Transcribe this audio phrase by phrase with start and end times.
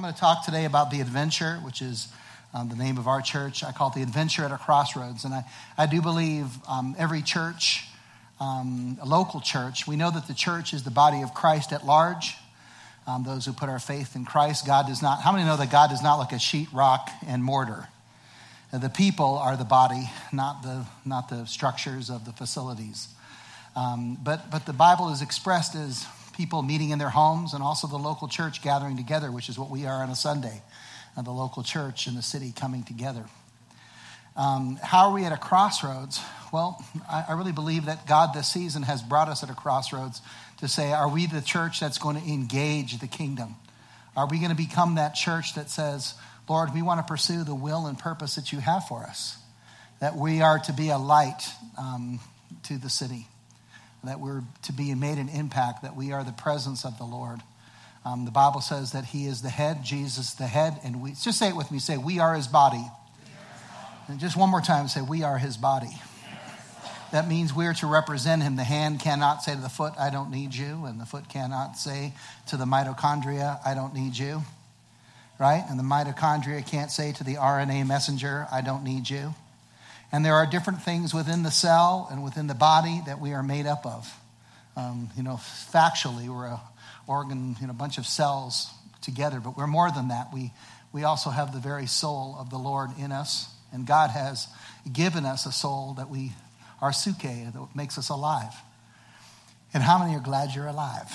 [0.00, 2.08] I'm going to talk today about the adventure, which is
[2.54, 3.62] um, the name of our church.
[3.62, 5.26] I call it the adventure at a crossroads.
[5.26, 5.44] And I,
[5.76, 7.84] I do believe um, every church,
[8.40, 11.84] um, a local church, we know that the church is the body of Christ at
[11.84, 12.34] large.
[13.06, 15.70] Um, those who put our faith in Christ, God does not, how many know that
[15.70, 17.88] God does not look at sheet, rock, and mortar?
[18.72, 23.08] The people are the body, not the, not the structures of the facilities.
[23.76, 26.06] Um, but, but the Bible is expressed as
[26.40, 29.68] people meeting in their homes and also the local church gathering together, which is what
[29.68, 30.62] we are on a Sunday,
[31.14, 33.26] uh, the local church in the city coming together.
[34.36, 36.18] Um, how are we at a crossroads?
[36.50, 40.22] Well, I, I really believe that God this season has brought us at a crossroads
[40.60, 43.56] to say, are we the church that's going to engage the kingdom?
[44.16, 46.14] Are we going to become that church that says,
[46.48, 49.36] Lord, we want to pursue the will and purpose that you have for us.
[50.00, 51.42] That we are to be a light
[51.76, 52.18] um,
[52.62, 53.26] to the city.
[54.04, 55.82] That we're to be made an impact.
[55.82, 57.40] That we are the presence of the Lord.
[58.04, 61.38] Um, the Bible says that He is the head, Jesus the head, and we just
[61.38, 61.78] say it with me.
[61.78, 62.84] Say, we are His body.
[64.08, 65.90] And just one more time, say, we are His body.
[67.12, 68.56] That means we're to represent Him.
[68.56, 71.76] The hand cannot say to the foot, I don't need you, and the foot cannot
[71.76, 72.14] say
[72.48, 74.42] to the mitochondria, I don't need you
[75.40, 75.64] right?
[75.68, 79.34] And the mitochondria can't say to the RNA messenger, I don't need you.
[80.12, 83.42] And there are different things within the cell and within the body that we are
[83.42, 84.12] made up of.
[84.76, 86.60] Um, you know, factually, we're a
[87.06, 88.70] organ, you know, a bunch of cells
[89.02, 90.32] together, but we're more than that.
[90.32, 90.52] We,
[90.92, 94.46] we also have the very soul of the Lord in us, and God has
[94.90, 96.32] given us a soul that we
[96.80, 98.54] are suke, that makes us alive.
[99.74, 101.06] And how many are glad you're alive?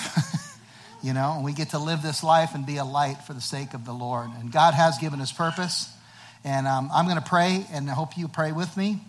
[1.03, 3.41] you know, and we get to live this life and be a light for the
[3.41, 4.29] sake of the Lord.
[4.39, 5.91] And God has given us purpose.
[6.45, 9.01] And um, I'm going to pray, and I hope you pray with me.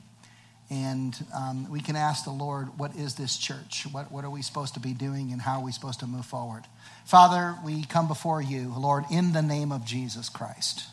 [0.70, 3.87] And um, we can ask the Lord, what is this church?
[3.92, 6.25] What, what are we supposed to be doing, and how are we supposed to move
[6.25, 6.64] forward?
[7.05, 10.84] Father, we come before you, Lord, in the name of Jesus Christ.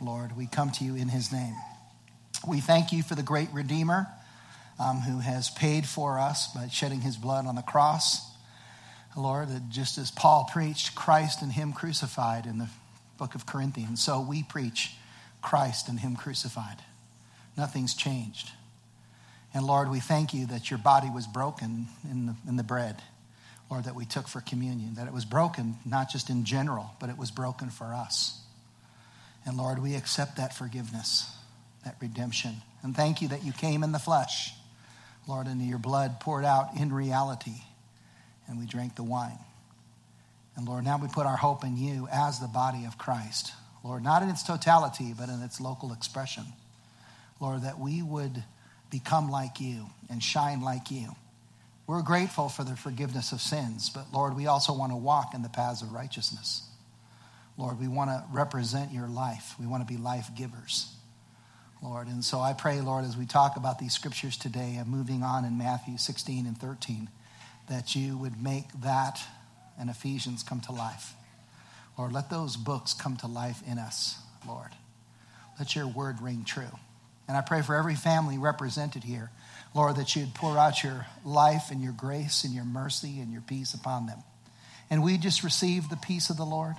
[0.00, 1.54] Lord, we come to you in his name.
[2.44, 4.08] We thank you for the great Redeemer
[4.80, 8.28] um, who has paid for us by shedding his blood on the cross.
[9.16, 12.68] Lord, that just as Paul preached Christ and Him crucified in the
[13.18, 14.92] book of Corinthians, so we preach
[15.42, 16.76] Christ and Him crucified.
[17.56, 18.50] Nothing's changed.
[19.52, 23.02] And Lord, we thank you that your body was broken in the, in the bread,
[23.70, 27.10] Lord, that we took for communion, that it was broken not just in general, but
[27.10, 28.40] it was broken for us.
[29.44, 31.30] And Lord, we accept that forgiveness,
[31.84, 32.56] that redemption.
[32.82, 34.52] And thank you that you came in the flesh,
[35.26, 37.56] Lord, and your blood poured out in reality
[38.50, 39.38] and we drank the wine.
[40.56, 43.52] And Lord, now we put our hope in you as the body of Christ.
[43.82, 46.44] Lord, not in its totality, but in its local expression.
[47.40, 48.42] Lord, that we would
[48.90, 51.14] become like you and shine like you.
[51.86, 55.42] We're grateful for the forgiveness of sins, but Lord, we also want to walk in
[55.42, 56.62] the paths of righteousness.
[57.56, 59.54] Lord, we want to represent your life.
[59.58, 60.94] We want to be life givers.
[61.82, 65.22] Lord, and so I pray, Lord, as we talk about these scriptures today and moving
[65.22, 67.08] on in Matthew 16 and 13
[67.68, 69.20] that you would make that
[69.78, 71.14] and Ephesians come to life.
[72.00, 74.16] Lord, let those books come to life in us,
[74.48, 74.70] Lord.
[75.58, 76.78] Let your word ring true.
[77.28, 79.30] And I pray for every family represented here,
[79.74, 83.42] Lord, that you'd pour out your life and your grace and your mercy and your
[83.42, 84.16] peace upon them.
[84.88, 86.76] And we just receive the peace of the Lord.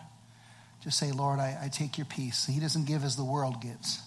[0.83, 2.47] Just say, Lord, I, I take your peace.
[2.47, 3.99] He doesn't give as the world gives,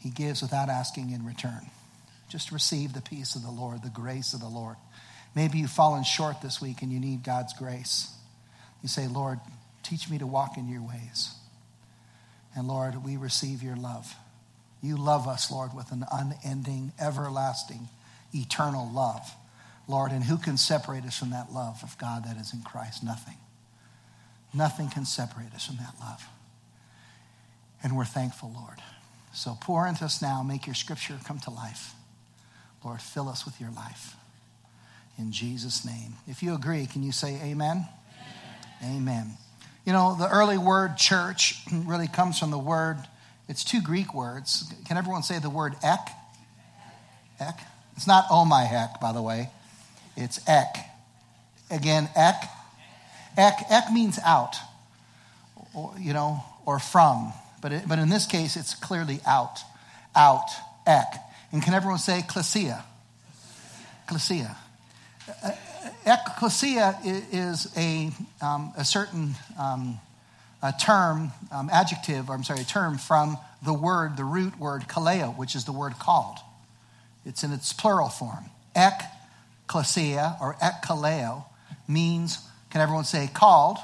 [0.00, 1.70] He gives without asking in return.
[2.28, 4.74] Just receive the peace of the Lord, the grace of the Lord.
[5.36, 8.12] Maybe you've fallen short this week and you need God's grace.
[8.82, 9.38] You say, Lord,
[9.82, 11.34] teach me to walk in your ways.
[12.54, 14.14] And Lord, we receive your love.
[14.82, 17.88] You love us, Lord, with an unending, everlasting,
[18.34, 19.30] eternal love.
[19.88, 23.02] Lord, and who can separate us from that love of God that is in Christ?
[23.02, 23.36] Nothing.
[24.54, 26.24] Nothing can separate us from that love.
[27.82, 28.78] And we're thankful, Lord.
[29.32, 31.94] So pour into us now, make your scripture come to life.
[32.84, 34.16] Lord, fill us with your life
[35.18, 36.14] in Jesus' name.
[36.26, 37.86] If you agree, can you say amen?
[38.82, 38.96] Amen.
[38.96, 39.38] amen.
[39.84, 42.98] You know, the early word church really comes from the word,
[43.48, 44.72] it's two Greek words.
[44.86, 46.08] Can everyone say the word ek?
[47.40, 47.60] Ek?
[47.96, 49.50] It's not oh my heck, by the way.
[50.16, 50.76] It's ek.
[51.70, 52.48] Again, ek.
[53.36, 54.56] Ek, ek means out,
[55.74, 57.32] or, you know, or from.
[57.62, 59.58] But, it, but in this case, it's clearly out.
[60.14, 60.50] Out.
[60.86, 61.14] Ek.
[61.50, 62.84] And can everyone say ecclesia?
[64.04, 64.56] Ecclesia
[66.06, 68.10] ecclesia is a,
[68.40, 70.00] um, a certain um,
[70.62, 74.82] a term, um, adjective, or I'm sorry, a term from the word, the root word
[74.88, 76.38] kaleo, which is the word called.
[77.26, 78.44] It's in its plural form.
[78.76, 81.44] Ecclesia or ekkaleo
[81.88, 82.38] means,
[82.70, 83.78] can everyone say called?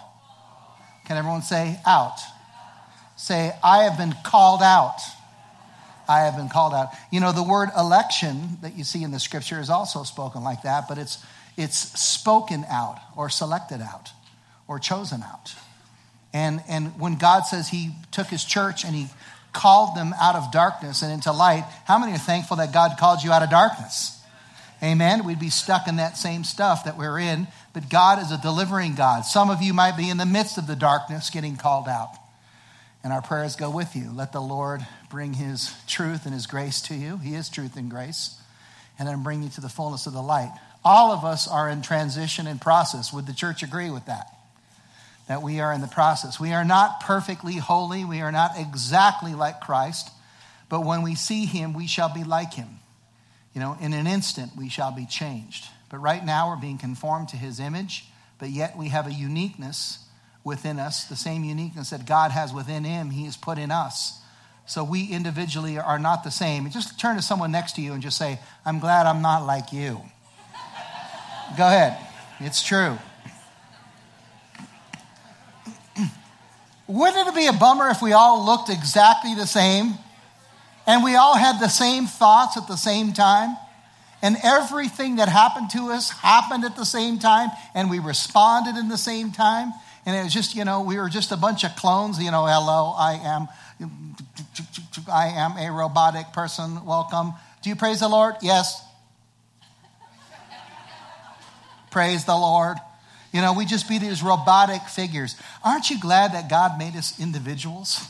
[1.06, 2.18] Can everyone say out?
[3.16, 4.98] Say, I have been called out.
[6.08, 6.88] I have been called out.
[7.10, 10.62] You know, the word election that you see in the scripture is also spoken like
[10.62, 11.18] that, but it's,
[11.58, 14.10] it's spoken out or selected out
[14.68, 15.54] or chosen out.
[16.32, 19.08] And, and when God says he took his church and he
[19.52, 23.24] called them out of darkness and into light, how many are thankful that God called
[23.24, 24.14] you out of darkness?
[24.80, 25.24] Amen.
[25.24, 28.94] We'd be stuck in that same stuff that we're in, but God is a delivering
[28.94, 29.22] God.
[29.22, 32.14] Some of you might be in the midst of the darkness getting called out.
[33.02, 34.12] And our prayers go with you.
[34.12, 37.16] Let the Lord bring his truth and his grace to you.
[37.16, 38.40] He is truth and grace.
[38.98, 40.52] And then bring you to the fullness of the light.
[40.88, 43.12] All of us are in transition and process.
[43.12, 44.26] Would the church agree with that?
[45.26, 46.40] That we are in the process.
[46.40, 48.06] We are not perfectly holy.
[48.06, 50.08] We are not exactly like Christ.
[50.70, 52.78] But when we see him, we shall be like him.
[53.52, 55.66] You know, in an instant, we shall be changed.
[55.90, 58.06] But right now, we're being conformed to his image,
[58.38, 59.98] but yet we have a uniqueness
[60.42, 64.18] within us, the same uniqueness that God has within him, he has put in us.
[64.64, 66.70] So we individually are not the same.
[66.70, 69.70] Just turn to someone next to you and just say, I'm glad I'm not like
[69.70, 70.00] you.
[71.56, 71.96] Go ahead.
[72.40, 72.98] It's true.
[76.86, 79.94] Wouldn't it be a bummer if we all looked exactly the same
[80.86, 83.56] and we all had the same thoughts at the same time?
[84.22, 88.88] And everything that happened to us happened at the same time and we responded in
[88.88, 89.72] the same time?
[90.06, 92.46] And it was just, you know, we were just a bunch of clones, you know,
[92.46, 93.48] hello, I am
[95.10, 96.84] I am a robotic person.
[96.84, 97.34] Welcome.
[97.62, 98.36] Do you praise the Lord?
[98.42, 98.82] Yes.
[101.90, 102.76] Praise the Lord.
[103.32, 105.36] You know, we just be these robotic figures.
[105.64, 108.06] Aren't you glad that God made us individuals?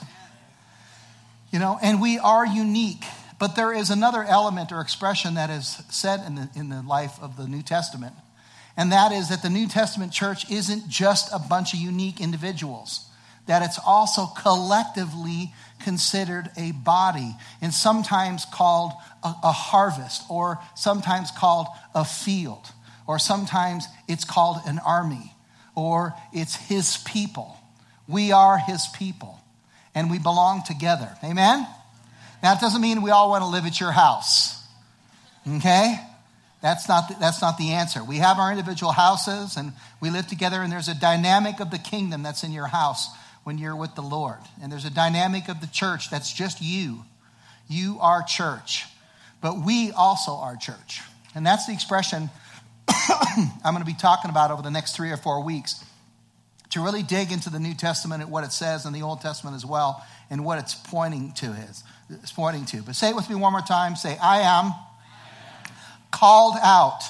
[1.52, 3.04] You know, and we are unique.
[3.38, 7.18] But there is another element or expression that is said in the, in the life
[7.20, 8.14] of the New Testament.
[8.76, 13.08] And that is that the New Testament church isn't just a bunch of unique individuals,
[13.46, 18.92] that it's also collectively considered a body and sometimes called
[19.24, 22.70] a, a harvest or sometimes called a field
[23.08, 25.32] or sometimes it's called an army
[25.74, 27.56] or it's his people.
[28.06, 29.40] We are his people
[29.94, 31.10] and we belong together.
[31.24, 31.66] Amen?
[32.42, 34.62] Now, it doesn't mean we all want to live at your house.
[35.56, 35.96] Okay?
[36.60, 38.04] That's not, the, that's not the answer.
[38.04, 41.78] We have our individual houses and we live together, and there's a dynamic of the
[41.78, 43.08] kingdom that's in your house
[43.44, 44.38] when you're with the Lord.
[44.62, 47.04] And there's a dynamic of the church that's just you.
[47.68, 48.84] You are church.
[49.40, 51.00] But we also are church.
[51.34, 52.30] And that's the expression
[53.64, 55.84] I'm going to be talking about over the next three or four weeks
[56.70, 59.56] to really dig into the New Testament and what it says in the Old Testament
[59.56, 62.82] as well and what it's pointing to is it's pointing to.
[62.82, 63.96] But say it with me one more time.
[63.96, 64.72] Say, I am
[66.10, 67.00] called out.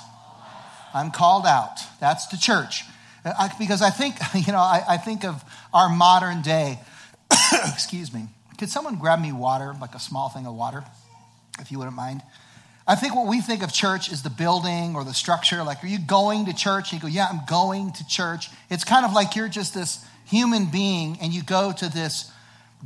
[0.94, 1.78] I'm called out.
[2.00, 2.84] That's the church.
[3.24, 4.16] I, because I think,
[4.46, 5.42] you know, I, I think of
[5.72, 6.78] our modern day.
[7.52, 8.28] Excuse me.
[8.58, 10.84] Could someone grab me water, like a small thing of water,
[11.60, 12.22] if you wouldn't mind?
[12.88, 15.62] I think what we think of church is the building or the structure.
[15.62, 16.90] Like, are you going to church?
[16.90, 18.48] And you go, yeah, I'm going to church.
[18.70, 22.32] It's kind of like you're just this human being and you go to this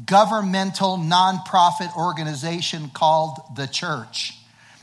[0.04, 4.36] governmental nonprofit organization called the church.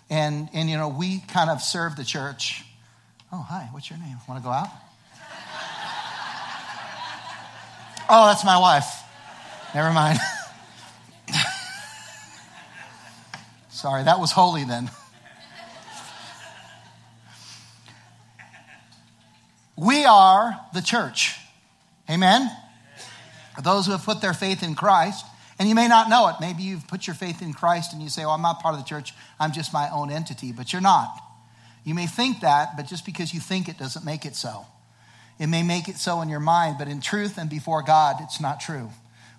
[0.10, 2.64] And, and you know, we kind of serve the church.
[3.34, 4.16] Oh, hi, what's your name?
[4.26, 4.70] Want to go out?
[8.10, 9.04] oh, that's my wife.
[9.76, 10.18] Never mind.
[13.70, 14.90] Sorry, that was holy then.
[19.80, 21.38] We are the church.
[22.10, 22.52] Amen?
[23.64, 25.26] Those who have put their faith in Christ.
[25.58, 26.36] And you may not know it.
[26.42, 28.82] Maybe you've put your faith in Christ and you say, well, I'm not part of
[28.82, 29.14] the church.
[29.40, 30.52] I'm just my own entity.
[30.52, 31.10] But you're not.
[31.86, 34.66] You may think that, but just because you think it doesn't make it so.
[35.40, 38.42] It may make it so in your mind, but in truth and before God, it's
[38.42, 38.90] not true.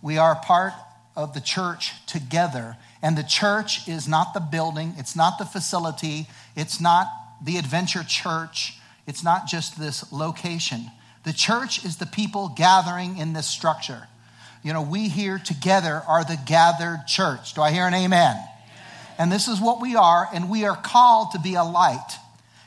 [0.01, 0.73] We are part
[1.17, 2.79] of the church together.
[3.03, 7.09] And the church is not the building, it's not the facility, it's not
[7.45, 8.80] the adventure church.
[9.11, 10.89] It's not just this location.
[11.25, 14.07] The church is the people gathering in this structure.
[14.63, 17.55] You know, we here together are the gathered church.
[17.55, 18.37] Do I hear an amen?
[18.37, 18.49] amen?
[19.19, 22.19] And this is what we are, and we are called to be a light.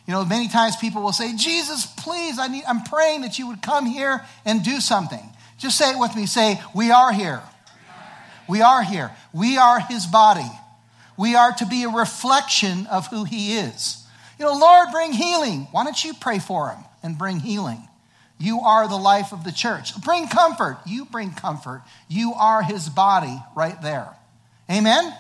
[0.06, 3.48] You know, many times people will say, Jesus, please, I need, I'm praying that you
[3.48, 5.24] would come here and do something.
[5.58, 6.26] Just say it with me.
[6.26, 7.42] Say, we are here.
[8.50, 9.12] We are here.
[9.32, 10.52] We are his body.
[11.18, 14.03] We are to be a reflection of who he is.
[14.44, 15.70] You know, Lord, bring healing.
[15.72, 17.82] Why don't you pray for him and bring healing?
[18.38, 19.96] You are the life of the church.
[20.02, 20.80] Bring comfort.
[20.86, 21.82] You bring comfort.
[22.10, 24.10] You are his body right there.
[24.70, 25.06] Amen?
[25.06, 25.18] Amen.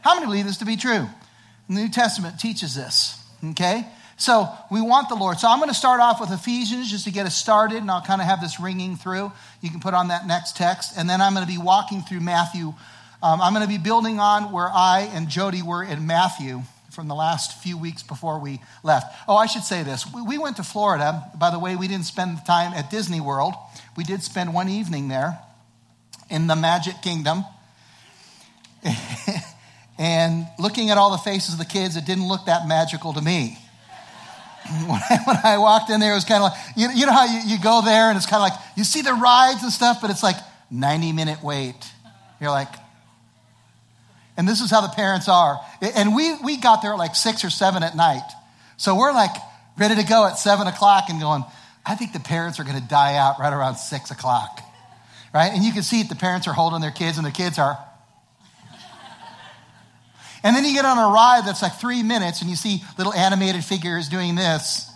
[0.00, 1.06] How many believe this to be true?
[1.68, 3.86] The New Testament teaches this, okay?
[4.16, 5.38] So we want the Lord.
[5.38, 8.00] So I'm going to start off with Ephesians just to get us started, and I'll
[8.00, 9.32] kind of have this ringing through.
[9.60, 10.94] You can put on that next text.
[10.96, 12.72] And then I'm going to be walking through Matthew.
[13.22, 16.62] Um, I'm going to be building on where I and Jody were in Matthew
[16.96, 19.14] from the last few weeks before we left.
[19.28, 20.06] Oh, I should say this.
[20.12, 21.30] We went to Florida.
[21.38, 23.52] By the way, we didn't spend the time at Disney World.
[23.96, 25.38] We did spend one evening there
[26.30, 27.44] in the Magic Kingdom.
[29.98, 33.20] and looking at all the faces of the kids, it didn't look that magical to
[33.20, 33.58] me.
[34.66, 35.00] When
[35.44, 38.08] I, walked in there, it was kind of like, you, know how you go there
[38.08, 40.34] and it's kind of like, you see the rides and stuff, but it's like
[40.72, 41.76] 90 minute wait.
[42.40, 42.68] You're like,
[44.36, 45.58] and this is how the parents are.
[45.80, 48.28] And we, we got there at like six or seven at night.
[48.76, 49.30] So we're like
[49.78, 51.44] ready to go at seven o'clock and going,
[51.84, 54.60] I think the parents are going to die out right around six o'clock.
[55.32, 55.52] Right?
[55.52, 57.78] And you can see it, the parents are holding their kids and the kids are.
[60.42, 63.12] And then you get on a ride that's like three minutes and you see little
[63.12, 64.90] animated figures doing this.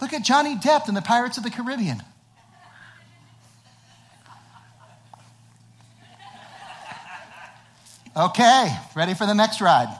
[0.00, 2.02] Look at Johnny Depp in the Pirates of the Caribbean.
[8.16, 9.96] Okay, ready for the next ride.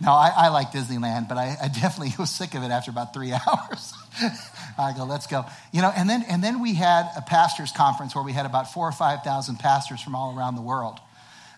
[0.00, 3.14] No, I, I like Disneyland, but I, I, definitely was sick of it after about
[3.14, 3.94] three hours.
[4.76, 5.44] I go, let's go.
[5.72, 8.72] You know, and then and then we had a pastors conference where we had about
[8.72, 10.98] four or five thousand pastors from all around the world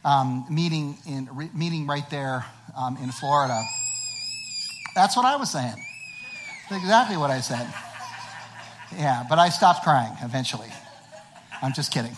[0.05, 2.45] um, meeting in re, meeting right there
[2.77, 3.63] um, in Florida.
[4.95, 5.75] That's what I was saying.
[6.69, 7.73] That's exactly what I said.
[8.97, 10.69] Yeah, but I stopped crying eventually.
[11.63, 12.17] I'm just kidding.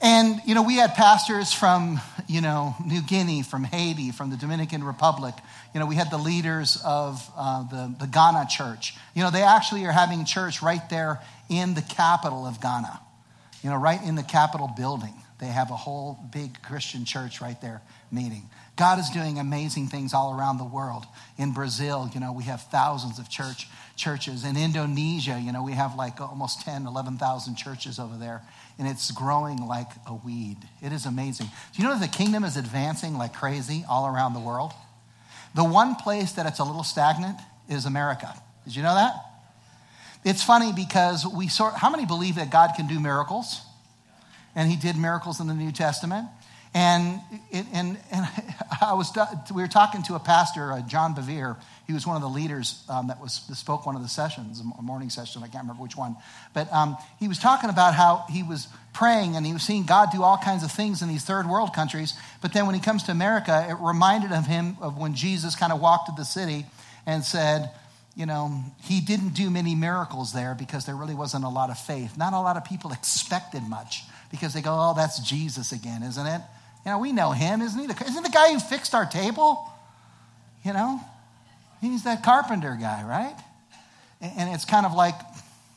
[0.00, 4.36] And, you know, we had pastors from, you know, New Guinea, from Haiti, from the
[4.36, 5.34] Dominican Republic.
[5.72, 8.94] You know, we had the leaders of uh, the, the Ghana church.
[9.14, 13.00] You know, they actually are having church right there in the capital of Ghana,
[13.62, 15.14] you know, right in the Capitol building.
[15.38, 18.48] They have a whole big Christian church right there meeting.
[18.76, 21.06] God is doing amazing things all around the world.
[21.38, 24.44] In Brazil, you know, we have thousands of church churches.
[24.44, 28.42] In Indonesia, you know, we have like almost 10, 11,000 churches over there
[28.78, 30.56] and it's growing like a weed.
[30.82, 31.46] It is amazing.
[31.46, 34.72] Do you know that the kingdom is advancing like crazy all around the world?
[35.54, 37.38] The one place that it's a little stagnant
[37.68, 38.34] is America.
[38.64, 39.14] Did you know that?
[40.24, 43.60] It's funny because we sort how many believe that God can do miracles?
[44.56, 46.28] And he did miracles in the New Testament.
[46.74, 47.20] And,
[47.52, 48.28] and, and
[48.82, 49.16] I was,
[49.54, 51.56] we were talking to a pastor, uh, John Bevere.
[51.86, 54.82] He was one of the leaders um, that was spoke one of the sessions, a
[54.82, 55.42] morning session.
[55.42, 56.16] I can't remember which one,
[56.52, 60.08] but um, he was talking about how he was praying and he was seeing God
[60.12, 62.14] do all kinds of things in these third world countries.
[62.42, 65.72] But then when he comes to America, it reminded of him of when Jesus kind
[65.72, 66.66] of walked to the city
[67.06, 67.70] and said,
[68.16, 71.78] you know, he didn't do many miracles there because there really wasn't a lot of
[71.78, 72.16] faith.
[72.16, 76.26] Not a lot of people expected much because they go, oh, that's Jesus again, isn't
[76.26, 76.40] it?
[76.84, 77.86] You know, we know him, isn't he?
[77.86, 79.70] The, isn't the guy who fixed our table?
[80.64, 81.00] You know,
[81.80, 83.36] he's that carpenter guy, right?
[84.20, 85.14] And, and it's kind of like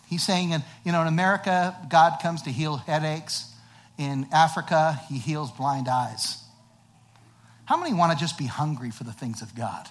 [0.09, 3.51] he's saying, in, you know, in America, God comes to heal headaches.
[3.97, 6.43] In Africa, he heals blind eyes.
[7.65, 9.87] How many want to just be hungry for the things of God?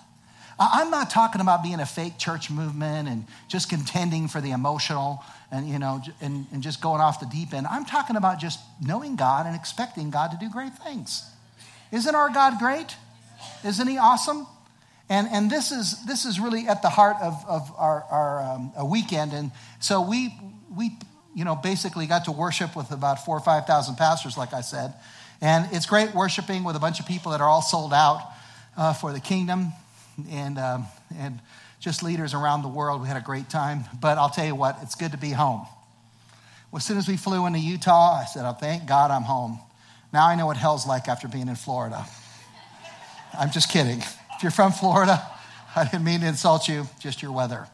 [0.59, 5.23] I'm not talking about being a fake church movement and just contending for the emotional
[5.51, 7.67] and, you know, and, and just going off the deep end.
[7.67, 11.29] I'm talking about just knowing God and expecting God to do great things.
[11.93, 12.97] Isn't our God great?
[13.65, 14.47] Isn't he awesome?
[15.11, 18.91] And, and this, is, this is really at the heart of, of our, our um,
[18.91, 19.35] weekend.
[19.35, 20.35] And so we,
[20.75, 20.97] we,
[21.35, 24.95] you know, basically got to worship with about four or 5,000 pastors, like I said.
[25.43, 28.23] And it's great worshiping with a bunch of people that are all sold out
[28.77, 29.73] uh, for the kingdom
[30.31, 31.41] and, um, and
[31.81, 33.03] just leaders around the world.
[33.03, 33.85] We had a great time.
[34.01, 35.67] But I'll tell you what, it's good to be home.
[36.71, 39.61] Well, as soon as we flew into Utah, I said, oh, thank God I'm home.
[40.13, 42.05] Now I know what hell's like after being in Florida.
[43.39, 43.99] I'm just kidding.
[43.99, 45.23] If you're from Florida,
[45.75, 47.67] I didn't mean to insult you, just your weather.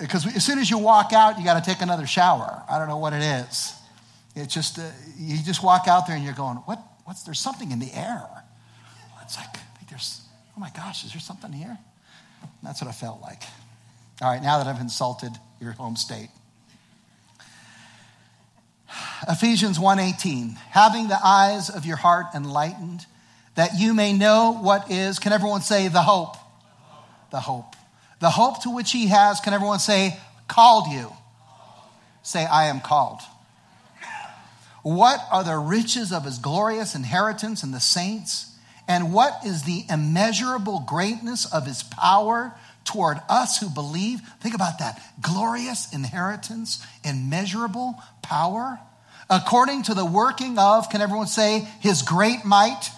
[0.00, 2.62] Because as soon as you walk out, you got to take another shower.
[2.70, 3.74] I don't know what it is.
[4.34, 4.82] It's just, uh,
[5.18, 8.24] you just walk out there and you're going, what, what's, there's something in the air.
[9.22, 9.59] It's like,
[10.60, 11.78] oh my gosh, is there something here?
[12.62, 13.42] That's what I felt like.
[14.20, 16.28] All right, now that I've insulted your home state.
[19.26, 23.06] Ephesians 1:18 having the eyes of your heart enlightened
[23.54, 26.36] that you may know what is can everyone say the hope
[27.30, 27.76] the hope
[28.18, 31.12] the hope to which he has can everyone say called you
[32.22, 33.20] say I am called
[34.82, 38.49] what are the riches of his glorious inheritance in the saints
[38.90, 42.52] and what is the immeasurable greatness of his power
[42.84, 44.18] toward us who believe?
[44.40, 45.00] Think about that.
[45.22, 48.80] Glorious inheritance, immeasurable power,
[49.30, 52.90] according to the working of, can everyone say, his great might?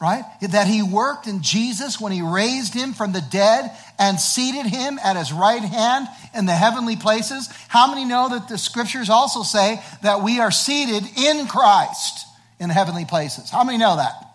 [0.00, 0.24] right?
[0.40, 4.98] That he worked in Jesus when he raised him from the dead and seated him
[5.02, 7.48] at his right hand in the heavenly places.
[7.68, 12.26] How many know that the scriptures also say that we are seated in Christ
[12.60, 13.48] in heavenly places?
[13.48, 14.25] How many know that?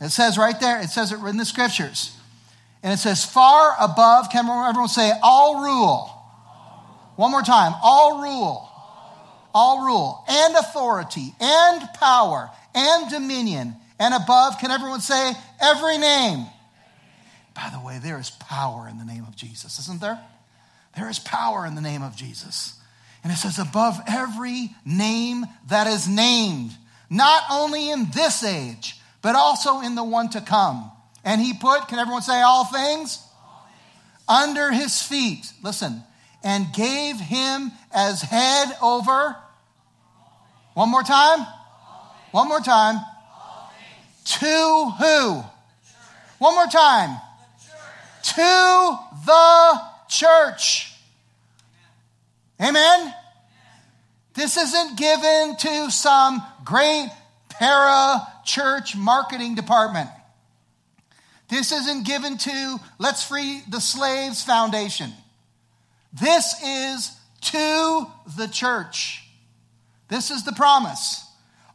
[0.00, 2.16] It says right there, it says it in the scriptures.
[2.82, 6.10] And it says, far above, can everyone say, all rule?
[7.16, 8.66] One more time, all rule.
[9.52, 16.46] All rule and authority and power and dominion and above, can everyone say every name?
[17.54, 20.20] By the way, there is power in the name of Jesus, isn't there?
[20.96, 22.80] There is power in the name of Jesus.
[23.22, 26.70] And it says, above every name that is named,
[27.10, 30.90] not only in this age, but also in the one to come.
[31.24, 33.22] And he put, can everyone say all things?
[34.28, 35.52] Under his feet.
[35.62, 36.02] Listen,
[36.42, 39.36] and gave him as head over.
[40.74, 41.46] One more time.
[42.30, 43.00] One more time.
[44.24, 45.42] To who?
[46.38, 47.18] One more time.
[48.22, 50.92] To the church.
[52.60, 53.14] Amen?
[54.34, 57.10] This isn't given to some great
[57.60, 60.08] para church marketing department.
[61.48, 65.12] This isn't given to Let's Free the Slaves Foundation.
[66.12, 67.12] This is
[67.42, 68.06] to
[68.38, 69.24] the church.
[70.08, 71.26] This is the promise.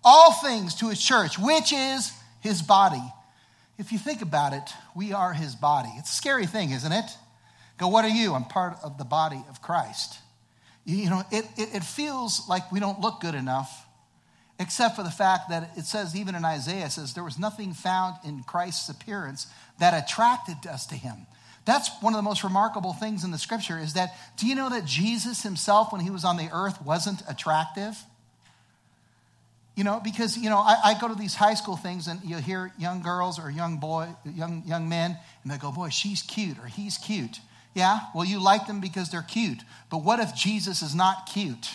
[0.03, 2.11] All things to his church, which is
[2.41, 3.03] his body.
[3.77, 4.63] If you think about it,
[4.95, 5.89] we are his body.
[5.97, 7.05] It's a scary thing, isn't it?
[7.77, 8.33] Go, what are you?
[8.33, 10.17] I'm part of the body of Christ.
[10.83, 13.84] You know, it, it, it feels like we don't look good enough,
[14.59, 18.15] except for the fact that it says, even in Isaiah, says there was nothing found
[18.23, 19.47] in Christ's appearance
[19.79, 21.27] that attracted us to him.
[21.65, 24.69] That's one of the most remarkable things in the scripture is that, do you know
[24.69, 27.97] that Jesus himself, when he was on the earth, wasn't attractive?
[29.75, 32.37] You know, because, you know, I, I, go to these high school things and you
[32.37, 36.57] hear young girls or young boy, young, young men, and they go, boy, she's cute
[36.59, 37.39] or he's cute.
[37.73, 39.59] Yeah, well, you like them because they're cute.
[39.89, 41.67] But what if Jesus is not cute?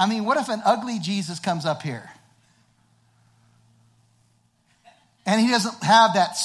[0.00, 2.10] I mean, what if an ugly Jesus comes up here?
[5.26, 6.38] And he doesn't have that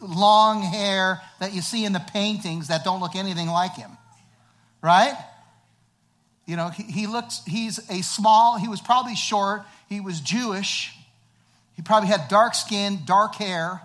[0.00, 3.90] long hair that you see in the paintings that don't look anything like him,
[4.80, 5.14] right?
[6.46, 10.94] You know, he, looks, he's a small, he was probably short, he was Jewish,
[11.76, 13.82] he probably had dark skin, dark hair.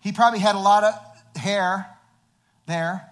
[0.00, 0.94] He probably had a lot of
[1.42, 1.86] hair
[2.66, 3.06] there.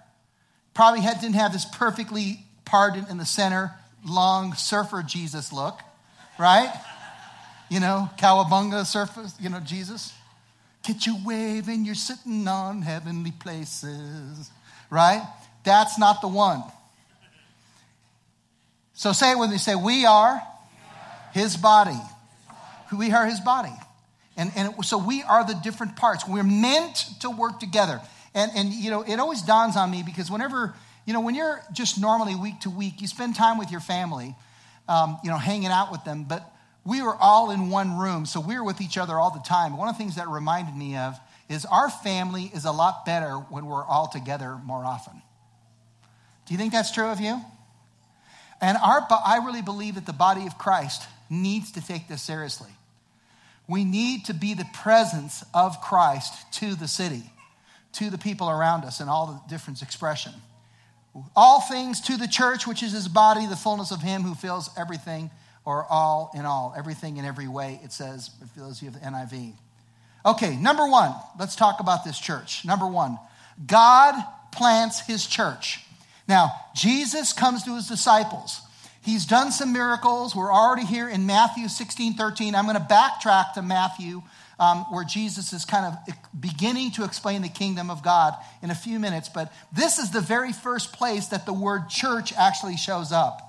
[0.73, 3.75] Probably had, didn't have this perfectly parted in the center,
[4.07, 5.79] long surfer Jesus look,
[6.39, 6.73] right?
[7.69, 10.13] You know, cowabunga surfer, you know, Jesus.
[10.83, 14.49] Get you waving, you're sitting on heavenly places,
[14.89, 15.21] right?
[15.63, 16.63] That's not the one.
[18.93, 19.57] So say it with me.
[19.57, 20.41] Say, we are
[21.33, 21.99] his body.
[22.97, 23.73] We are his body.
[24.37, 26.27] And, and so we are the different parts.
[26.27, 27.99] We're meant to work together.
[28.33, 30.73] And, and, you know, it always dawns on me because whenever,
[31.07, 34.35] you know, when you're just normally week to week, you spend time with your family,
[34.89, 36.25] um, you know, hanging out with them.
[36.25, 36.43] But
[36.85, 39.77] we were all in one room, so we were with each other all the time.
[39.77, 41.17] One of the things that reminded me of
[41.49, 45.13] is our family is a lot better when we're all together more often.
[46.45, 47.39] Do you think that's true of you?
[48.59, 52.71] And our, I really believe that the body of Christ needs to take this seriously.
[53.65, 57.23] We need to be the presence of Christ to the city,
[57.93, 60.33] to the people around us, and all the different expression.
[61.35, 64.69] All things to the church, which is his body, the fullness of him who fills
[64.77, 65.31] everything
[65.65, 69.01] or all in all, everything in every way, it says, for those of you have
[69.01, 69.53] the NIV.
[70.25, 72.63] Okay, number one, let's talk about this church.
[72.65, 73.19] Number one,
[73.65, 74.15] God
[74.51, 75.81] plants his church.
[76.27, 78.61] Now, Jesus comes to his disciples.
[79.01, 80.35] He's done some miracles.
[80.35, 82.55] We're already here in Matthew 16, 13.
[82.55, 84.21] I'm going to backtrack to Matthew,
[84.59, 88.75] um, where Jesus is kind of beginning to explain the kingdom of God in a
[88.75, 89.29] few minutes.
[89.29, 93.41] But this is the very first place that the word church actually shows up.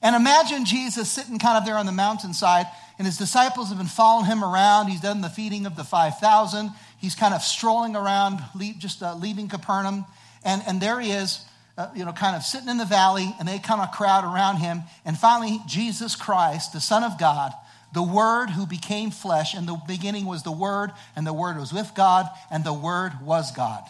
[0.00, 2.66] And imagine Jesus sitting kind of there on the mountainside,
[2.98, 4.88] and his disciples have been following him around.
[4.88, 6.70] He's done the feeding of the 5,000.
[6.98, 8.40] He's kind of strolling around,
[8.78, 10.04] just uh, leaving Capernaum.
[10.44, 11.44] And, and there he is,
[11.76, 14.56] uh, you know, kind of sitting in the valley, and they kind of crowd around
[14.56, 14.82] him.
[15.04, 17.52] And finally, Jesus Christ, the Son of God,
[17.92, 21.72] the Word who became flesh, and the beginning was the Word, and the Word was
[21.72, 23.82] with God, and the Word was God.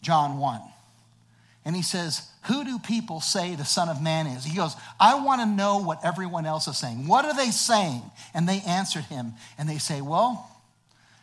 [0.00, 0.60] John 1.
[1.64, 4.44] And he says, Who do people say the Son of Man is?
[4.44, 7.06] He goes, I want to know what everyone else is saying.
[7.06, 8.02] What are they saying?
[8.34, 10.50] And they answered him, and they say, Well,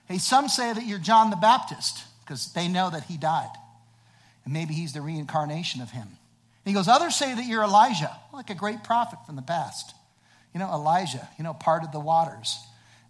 [0.08, 3.52] hey, some say that you're John the Baptist, because they know that he died.
[4.46, 6.08] And maybe he's the reincarnation of him.
[6.64, 9.94] he goes, Others say that you're Elijah, like a great prophet from the past.
[10.54, 12.58] You know, Elijah, you know, parted the waters,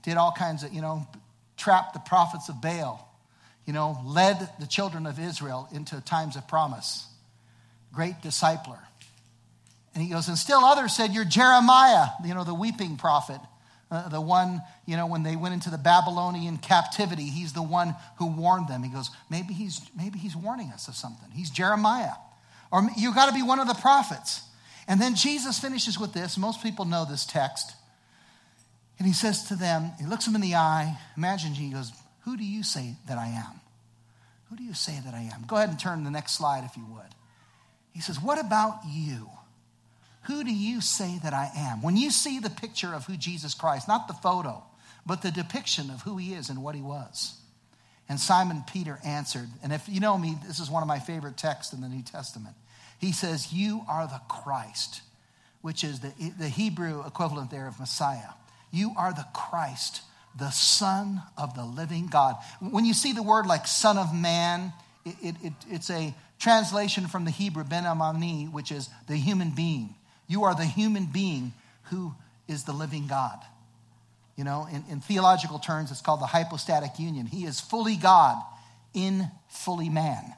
[0.04, 1.08] did all kinds of, you know,
[1.58, 3.06] trapped the prophets of Baal,
[3.66, 7.08] you know, led the children of Israel into times of promise.
[7.94, 8.80] Great discipler.
[9.94, 13.40] And he goes, and still others said, You're Jeremiah, you know, the weeping prophet.
[13.92, 17.96] Uh, the one, you know, when they went into the Babylonian captivity, he's the one
[18.18, 18.84] who warned them.
[18.84, 21.32] He goes, maybe he's, maybe he's warning us of something.
[21.32, 22.14] He's Jeremiah.
[22.72, 24.44] Or you got to be one of the prophets.
[24.90, 26.38] And then Jesus finishes with this.
[26.38, 27.74] Most people know this text.
[28.98, 30.98] And he says to them, he looks them in the eye.
[31.16, 31.94] Imagine he goes,
[32.26, 33.62] Who do you say that I am?
[34.50, 35.46] Who do you say that I am?
[35.48, 37.16] Go ahead and turn the next slide if you would.
[37.94, 39.30] He says, What about you?
[40.24, 41.82] Who do you say that I am?
[41.84, 44.64] When you see the picture of who Jesus Christ, not the photo,
[45.06, 47.36] but the depiction of who he is and what he was.
[48.10, 51.38] And Simon Peter answered, and if you know me, this is one of my favorite
[51.38, 52.56] texts in the New Testament.
[53.00, 55.02] He says, You are the Christ,
[55.62, 58.34] which is the, the Hebrew equivalent there of Messiah.
[58.72, 60.02] You are the Christ,
[60.38, 62.36] the Son of the living God.
[62.60, 64.74] When you see the word like Son of Man,
[65.06, 69.52] it, it, it, it's a translation from the Hebrew Ben Amani, which is the human
[69.52, 69.96] being.
[70.28, 72.14] You are the human being who
[72.48, 73.40] is the living God.
[74.36, 77.26] You know, in, in theological terms, it's called the hypostatic union.
[77.26, 78.38] He is fully God
[78.94, 80.34] in fully man.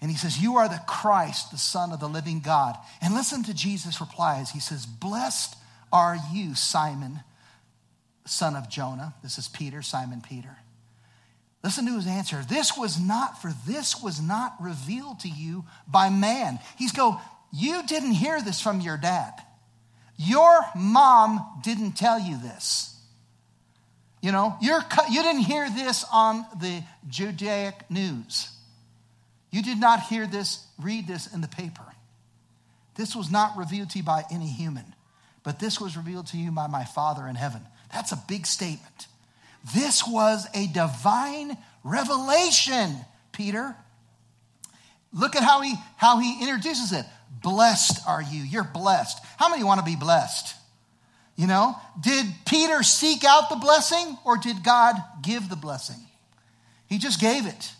[0.00, 2.76] And he says, You are the Christ, the Son of the living God.
[3.02, 4.50] And listen to Jesus' replies.
[4.50, 5.56] He says, Blessed
[5.92, 7.20] are you, Simon,
[8.26, 9.14] son of Jonah.
[9.22, 10.56] This is Peter, Simon Peter.
[11.64, 12.44] Listen to his answer.
[12.48, 16.60] This was not, for this was not revealed to you by man.
[16.76, 17.20] He's go,
[17.52, 19.32] you didn't hear this from your dad.
[20.16, 22.94] Your mom didn't tell you this.
[24.20, 28.50] You know, you're, you didn't hear this on the Judaic news.
[29.50, 31.84] You did not hear this, read this in the paper.
[32.96, 34.84] This was not revealed to you by any human,
[35.44, 37.62] but this was revealed to you by my Father in heaven.
[37.92, 39.06] That's a big statement.
[39.74, 42.96] This was a divine revelation,
[43.32, 43.74] Peter.
[45.12, 47.06] Look at how he, how he introduces it.
[47.42, 48.42] Blessed are you.
[48.42, 49.18] You're blessed.
[49.36, 50.54] How many want to be blessed?
[51.36, 56.00] You know, did Peter seek out the blessing or did God give the blessing?
[56.88, 57.72] He just gave it.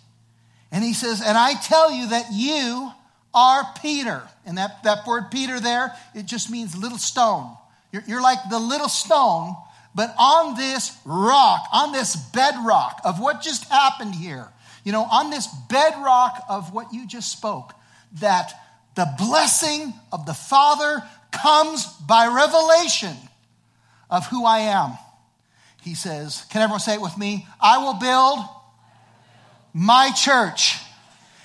[0.70, 2.92] And he says, And I tell you that you
[3.34, 4.22] are Peter.
[4.44, 7.56] And that, that word Peter there, it just means little stone.
[7.92, 9.54] You're, you're like the little stone,
[9.94, 14.48] but on this rock, on this bedrock of what just happened here,
[14.84, 17.72] you know, on this bedrock of what you just spoke,
[18.20, 18.52] that
[18.94, 23.16] the blessing of the Father comes by revelation
[24.10, 24.96] of who I am.
[25.82, 27.46] He says, Can everyone say it with me?
[27.60, 28.44] I will build
[29.78, 30.76] my church.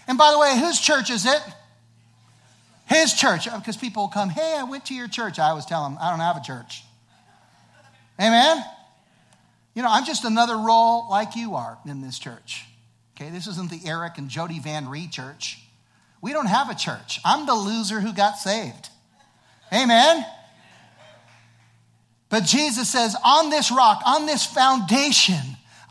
[0.08, 1.42] And by the way, whose church is it?
[2.88, 3.48] His church.
[3.50, 5.38] Oh, because people will come, Hey, I went to your church.
[5.38, 6.84] I always tell them, I don't have a church.
[8.20, 8.64] Amen?
[9.76, 12.66] You know, I'm just another role like you are in this church.
[13.16, 15.60] Okay, this isn't the Eric and Jody Van Ree church.
[16.22, 17.20] We don't have a church.
[17.24, 18.90] I'm the loser who got saved.
[19.72, 20.26] Amen.
[22.30, 25.42] But Jesus says, on this rock, on this foundation,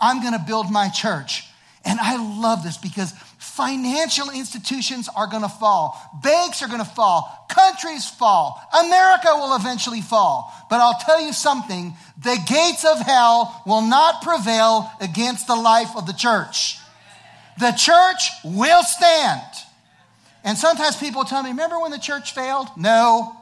[0.00, 1.44] I'm going to build my church.
[1.84, 6.84] And I love this because financial institutions are going to fall, banks are going to
[6.84, 10.52] fall, countries fall, America will eventually fall.
[10.70, 15.90] But I'll tell you something the gates of hell will not prevail against the life
[15.96, 16.78] of the church.
[17.58, 19.42] The church will stand.
[20.44, 22.68] And sometimes people tell me, remember when the church failed?
[22.76, 23.36] No.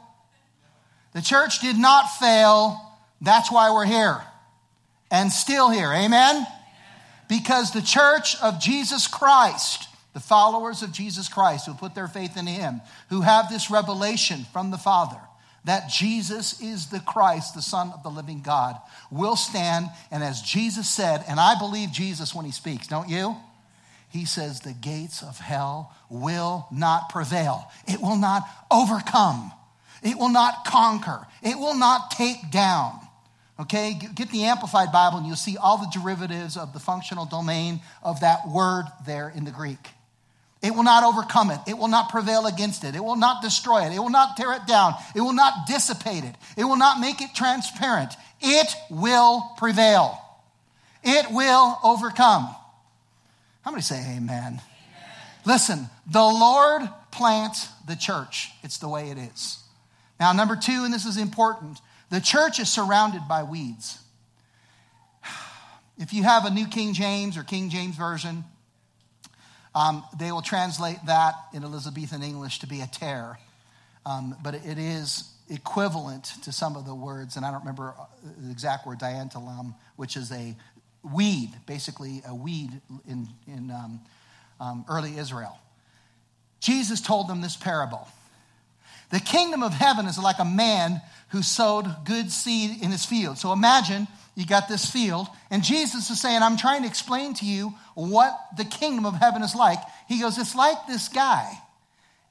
[1.13, 2.79] The church did not fail.
[3.21, 4.21] That's why we're here
[5.11, 5.91] and still here.
[5.93, 6.47] Amen?
[7.31, 12.35] Because the church of Jesus Christ, the followers of Jesus Christ who put their faith
[12.35, 15.17] in Him, who have this revelation from the Father
[15.63, 18.75] that Jesus is the Christ, the Son of the living God,
[19.09, 19.85] will stand.
[20.09, 23.37] And as Jesus said, and I believe Jesus when He speaks, don't you?
[24.11, 27.71] he says the gates of hell will not prevail.
[27.87, 29.53] It will not overcome.
[30.03, 31.25] It will not conquer.
[31.41, 32.99] It will not take down.
[33.61, 37.79] Okay, get the Amplified Bible and you'll see all the derivatives of the functional domain
[38.01, 39.77] of that word there in the Greek.
[40.63, 41.59] It will not overcome it.
[41.67, 42.95] It will not prevail against it.
[42.95, 43.93] It will not destroy it.
[43.93, 44.95] It will not tear it down.
[45.15, 46.35] It will not dissipate it.
[46.57, 48.13] It will not make it transparent.
[48.41, 50.19] It will prevail.
[51.03, 52.49] It will overcome.
[53.61, 54.19] How many say amen?
[54.29, 54.61] amen?
[55.45, 58.49] Listen, the Lord plants the church.
[58.63, 59.59] It's the way it is.
[60.19, 61.79] Now, number two, and this is important
[62.11, 63.99] the church is surrounded by weeds.
[65.97, 68.43] If you have a New King James or King James Version,
[69.75, 73.37] um, they will translate that in Elizabethan English to be a tare.
[74.03, 77.93] Um, but it is, equivalent to some of the words, and I don't remember
[78.37, 80.55] the exact word, diantelum, which is a
[81.03, 82.69] weed, basically a weed
[83.07, 83.99] in, in um,
[84.59, 85.59] um, early Israel.
[86.61, 88.07] Jesus told them this parable.
[89.11, 93.37] The kingdom of heaven is like a man who sowed good seed in his field.
[93.37, 97.45] So imagine you got this field, and Jesus is saying, I'm trying to explain to
[97.45, 99.79] you what the kingdom of heaven is like.
[100.07, 101.51] He goes, It's like this guy,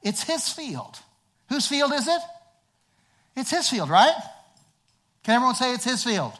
[0.02, 0.98] it's his field.
[1.50, 2.20] Whose field is it?
[3.36, 4.14] It's his field, right?
[5.24, 6.32] Can everyone say it's his field?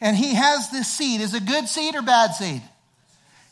[0.00, 1.20] And he has this seed.
[1.20, 2.62] Is it good seed or bad seed?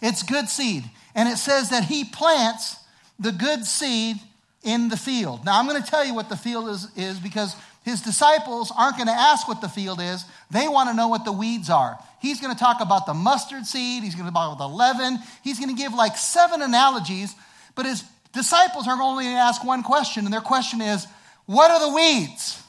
[0.01, 0.85] It's good seed.
[1.15, 2.77] And it says that he plants
[3.19, 4.17] the good seed
[4.65, 5.45] in the field.
[5.45, 8.97] Now, I'm going to tell you what the field is, is because his disciples aren't
[8.97, 10.25] going to ask what the field is.
[10.51, 11.99] They want to know what the weeds are.
[12.21, 14.03] He's going to talk about the mustard seed.
[14.03, 15.19] He's going to talk about the leaven.
[15.43, 17.35] He's going to give like seven analogies,
[17.75, 21.07] but his disciples are only going to ask one question, and their question is,
[21.45, 22.63] What are the weeds?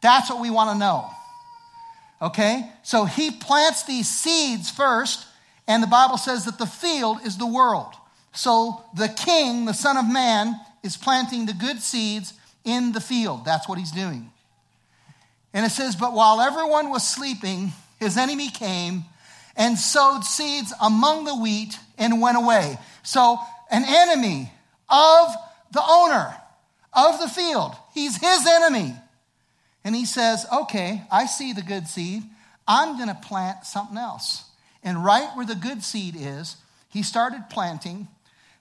[0.00, 1.10] That's what we want to know.
[2.22, 2.70] Okay?
[2.82, 5.26] So he plants these seeds first,
[5.68, 7.92] and the Bible says that the field is the world.
[8.32, 10.54] So the king, the Son of Man,
[10.86, 12.32] is planting the good seeds
[12.64, 13.44] in the field.
[13.44, 14.30] That's what he's doing.
[15.52, 19.04] And it says, But while everyone was sleeping, his enemy came
[19.56, 22.78] and sowed seeds among the wheat and went away.
[23.02, 23.38] So,
[23.70, 24.52] an enemy
[24.88, 25.28] of
[25.72, 26.34] the owner
[26.92, 28.94] of the field, he's his enemy.
[29.84, 32.22] And he says, Okay, I see the good seed.
[32.68, 34.44] I'm going to plant something else.
[34.82, 36.56] And right where the good seed is,
[36.88, 38.08] he started planting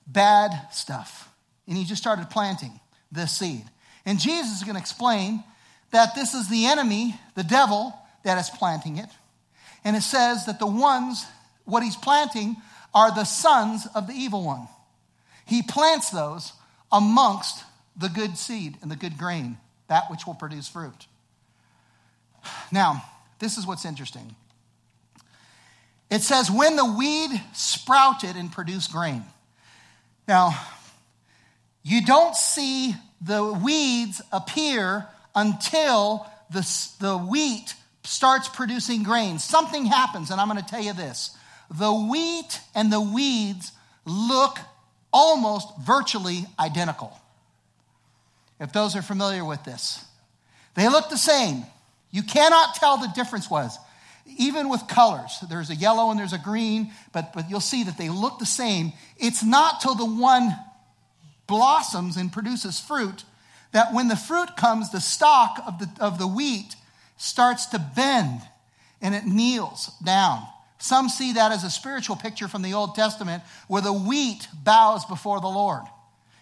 [0.07, 1.29] bad stuff.
[1.67, 2.79] And he just started planting
[3.11, 3.63] this seed.
[4.05, 5.43] And Jesus is going to explain
[5.91, 9.09] that this is the enemy, the devil, that is planting it.
[9.83, 11.25] And it says that the ones,
[11.65, 12.57] what he's planting,
[12.93, 14.67] are the sons of the evil one.
[15.45, 16.53] He plants those
[16.91, 17.63] amongst
[17.95, 21.07] the good seed and the good grain, that which will produce fruit.
[22.71, 23.03] Now,
[23.39, 24.35] this is what's interesting.
[26.09, 29.23] It says, when the weed sprouted and produced grain.
[30.27, 30.51] Now,
[31.85, 36.61] you don't see the weeds appear until the,
[36.99, 39.37] the wheat starts producing grain.
[39.37, 41.37] Something happens, and I'm going to tell you this.
[41.69, 43.71] The wheat and the weeds
[44.03, 44.57] look
[45.13, 47.15] almost virtually identical.
[48.59, 50.03] If those are familiar with this,
[50.73, 51.65] they look the same.
[52.09, 53.77] You cannot tell the difference was.
[54.37, 57.95] Even with colors, there's a yellow and there's a green, but, but you'll see that
[57.95, 58.91] they look the same.
[59.17, 60.51] It's not till the one
[61.47, 63.23] blossoms and produces fruit
[63.71, 66.75] that when the fruit comes, the stalk of the, of the wheat
[67.17, 68.41] starts to bend
[69.01, 70.45] and it kneels down.
[70.77, 75.05] Some see that as a spiritual picture from the Old Testament where the wheat bows
[75.05, 75.83] before the Lord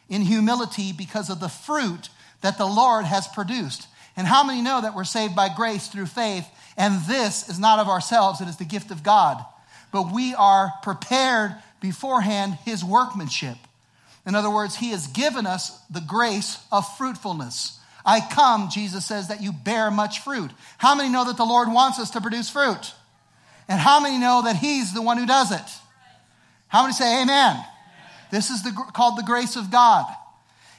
[0.09, 2.09] in humility because of the fruit
[2.41, 3.87] that the Lord has produced.
[4.15, 6.45] And how many know that we're saved by grace through faith?
[6.77, 9.43] And this is not of ourselves, it is the gift of God.
[9.91, 13.57] But we are prepared beforehand, his workmanship.
[14.25, 17.79] In other words, He has given us the grace of fruitfulness.
[18.05, 20.51] I come, Jesus says, that you bear much fruit.
[20.77, 22.93] How many know that the Lord wants us to produce fruit?
[23.67, 25.71] And how many know that He's the one who does it?
[26.67, 27.63] How many say amen?
[28.31, 30.05] This is the, called the grace of God.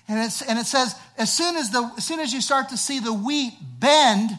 [0.09, 2.77] And, it's, and it says, as soon as, the, as soon as you start to
[2.77, 4.31] see the wheat bend,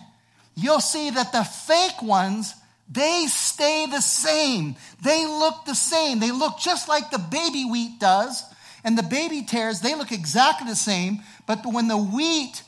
[0.55, 2.53] you'll see that the fake ones,
[2.91, 4.75] they stay the same.
[5.03, 6.19] They look the same.
[6.19, 8.43] They look just like the baby wheat does
[8.85, 12.61] and the baby tares, they look exactly the same, but when the wheat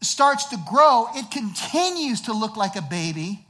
[0.00, 3.44] starts to grow, it continues to look like a baby,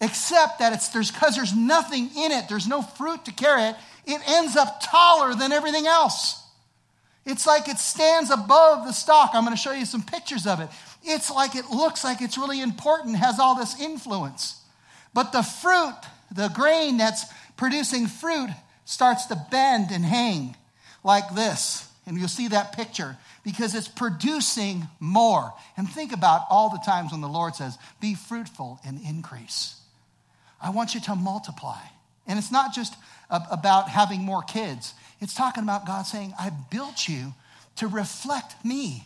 [0.00, 3.76] except that it's there's because there's nothing in it, there's no fruit to carry it,
[4.04, 6.42] it ends up taller than everything else.
[7.24, 9.30] It's like it stands above the stalk.
[9.32, 10.68] I'm going to show you some pictures of it.
[11.02, 14.60] It's like it looks like it's really important, has all this influence.
[15.14, 15.96] But the fruit,
[16.32, 17.24] the grain that's
[17.56, 18.50] producing fruit,
[18.84, 20.56] starts to bend and hang
[21.06, 21.88] like this.
[22.04, 25.52] And you'll see that picture because it's producing more.
[25.76, 29.76] And think about all the times when the Lord says, Be fruitful and increase.
[30.60, 31.80] I want you to multiply.
[32.26, 32.94] And it's not just
[33.30, 37.34] about having more kids, it's talking about God saying, I built you
[37.76, 39.04] to reflect me,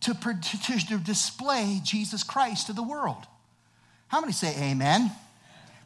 [0.00, 3.26] to, to, to display Jesus Christ to the world.
[4.08, 5.10] How many say amen?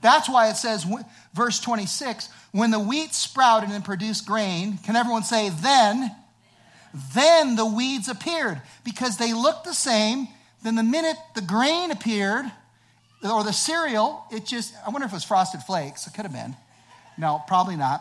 [0.01, 0.87] That's why it says,
[1.35, 6.15] verse 26, when the wheat sprouted and produced grain, can everyone say, then?
[7.15, 10.29] Then the weeds appeared because they looked the same.
[10.63, 12.47] Then the minute the grain appeared,
[13.23, 16.07] or the cereal, it just, I wonder if it was frosted flakes.
[16.07, 16.57] It could have been.
[17.17, 18.01] No, probably not.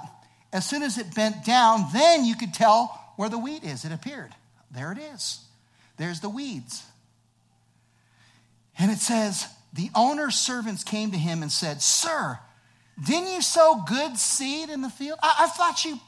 [0.53, 3.83] As soon as it bent down, then you could tell where the wheat is.
[3.83, 4.33] It appeared.
[4.71, 5.39] There it is.
[5.97, 6.83] There's the weeds.
[8.79, 12.39] And it says, the owner's servants came to him and said, Sir,
[13.05, 15.19] didn't you sow good seed in the field?
[15.21, 15.99] I, I thought you,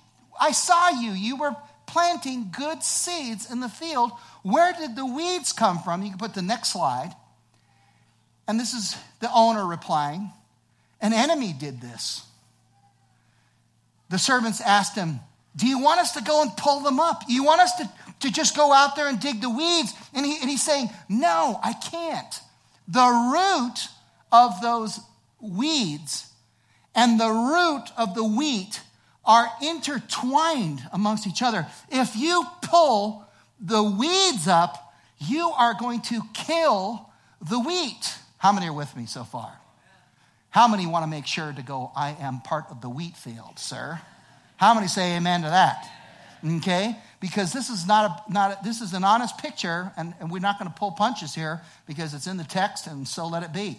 [0.42, 1.12] I saw you.
[1.12, 1.56] You were
[1.86, 4.12] planting good seeds in the field.
[4.42, 6.02] Where did the weeds come from?
[6.02, 7.14] You can put the next slide.
[8.48, 10.32] And this is the owner replying
[11.00, 12.26] An enemy did this.
[14.10, 15.20] The servants asked him,
[15.56, 17.22] Do you want us to go and pull them up?
[17.28, 17.90] You want us to,
[18.22, 19.94] to just go out there and dig the weeds?
[20.16, 22.42] And, he, and he's saying, No, I can't.
[22.92, 23.88] The root
[24.32, 25.00] of those
[25.40, 26.28] weeds
[26.96, 28.82] and the root of the wheat
[29.24, 31.68] are intertwined amongst each other.
[31.90, 33.28] If you pull
[33.60, 37.10] the weeds up, you are going to kill
[37.48, 38.16] the wheat.
[38.38, 39.54] How many are with me so far?
[40.50, 43.60] How many want to make sure to go, I am part of the wheat field,
[43.60, 44.00] sir?
[44.58, 45.88] How many say amen to that?
[46.46, 46.96] Okay?
[47.20, 50.40] Because this is not a, not a, this is an honest picture, and, and we're
[50.40, 53.54] not going to pull punches here because it's in the text, and so let it
[53.54, 53.78] be.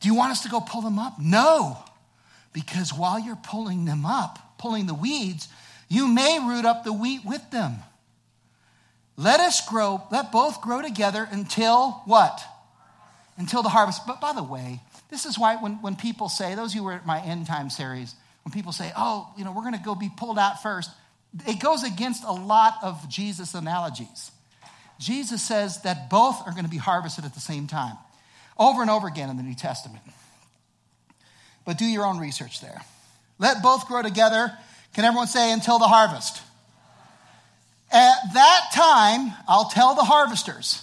[0.00, 1.14] Do you want us to go pull them up?
[1.20, 1.78] No.
[2.52, 5.48] Because while you're pulling them up, pulling the weeds,
[5.88, 7.76] you may root up the wheat with them.
[9.16, 12.42] Let us grow, let both grow together until what?
[13.36, 14.06] Until the harvest.
[14.06, 16.86] But by the way, this is why when, when people say, those of you who
[16.86, 18.14] were at my end time series,
[18.44, 20.90] when people say, oh, you know, we're going to go be pulled out first,
[21.46, 24.30] it goes against a lot of Jesus' analogies.
[24.98, 27.96] Jesus says that both are going to be harvested at the same time,
[28.58, 30.02] over and over again in the New Testament.
[31.64, 32.82] But do your own research there.
[33.38, 34.52] Let both grow together.
[34.94, 36.40] Can everyone say until the harvest?
[37.90, 40.82] At that time, I'll tell the harvesters.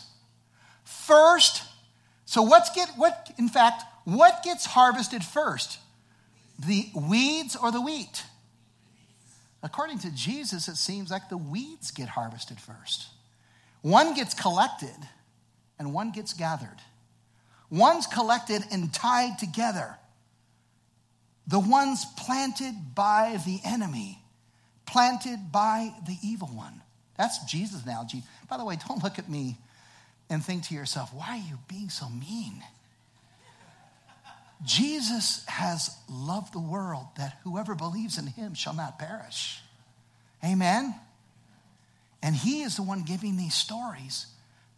[0.83, 1.63] First,
[2.25, 5.79] so what's get what in fact, what gets harvested first?
[6.59, 8.23] The weeds or the wheat?
[9.63, 13.07] According to Jesus, it seems like the weeds get harvested first.
[13.81, 14.95] One gets collected
[15.77, 16.77] and one gets gathered.
[17.69, 19.97] One's collected and tied together.
[21.47, 24.19] The ones planted by the enemy,
[24.85, 26.81] planted by the evil one.
[27.17, 28.23] That's Jesus' analogy.
[28.49, 29.57] By the way, don't look at me
[30.29, 32.63] and think to yourself, why are you being so mean?
[34.63, 39.59] Jesus has loved the world that whoever believes in him shall not perish.
[40.43, 40.93] Amen?
[42.21, 44.27] And he is the one giving these stories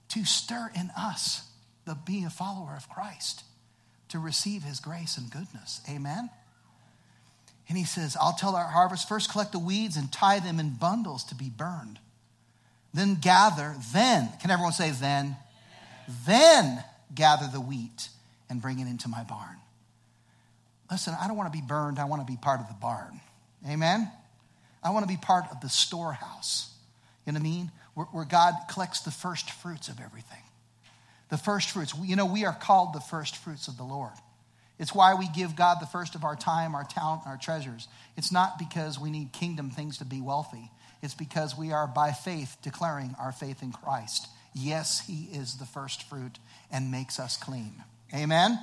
[0.10, 1.48] to stir in us
[1.86, 3.44] the being a follower of Christ,
[4.10, 5.82] to receive his grace and goodness.
[5.90, 6.30] Amen?
[7.68, 10.76] And he says, I'll tell our harvest first collect the weeds and tie them in
[10.76, 12.00] bundles to be burned.
[12.94, 15.36] Then gather, then, can everyone say then?
[16.26, 18.10] Then gather the wheat
[18.50, 19.58] and bring it into my barn.
[20.94, 21.98] Listen, I don't want to be burned.
[21.98, 23.20] I want to be part of the barn.
[23.68, 24.12] Amen?
[24.84, 26.72] I want to be part of the storehouse.
[27.26, 27.72] You know what I mean?
[27.96, 30.44] Where, where God collects the first fruits of everything.
[31.32, 31.96] The first fruits.
[32.04, 34.12] You know, we are called the first fruits of the Lord.
[34.78, 37.88] It's why we give God the first of our time, our talent, our treasures.
[38.16, 40.70] It's not because we need kingdom things to be wealthy.
[41.02, 44.28] It's because we are by faith declaring our faith in Christ.
[44.54, 46.38] Yes, He is the first fruit
[46.72, 47.84] and makes us clean.
[48.14, 48.60] Amen?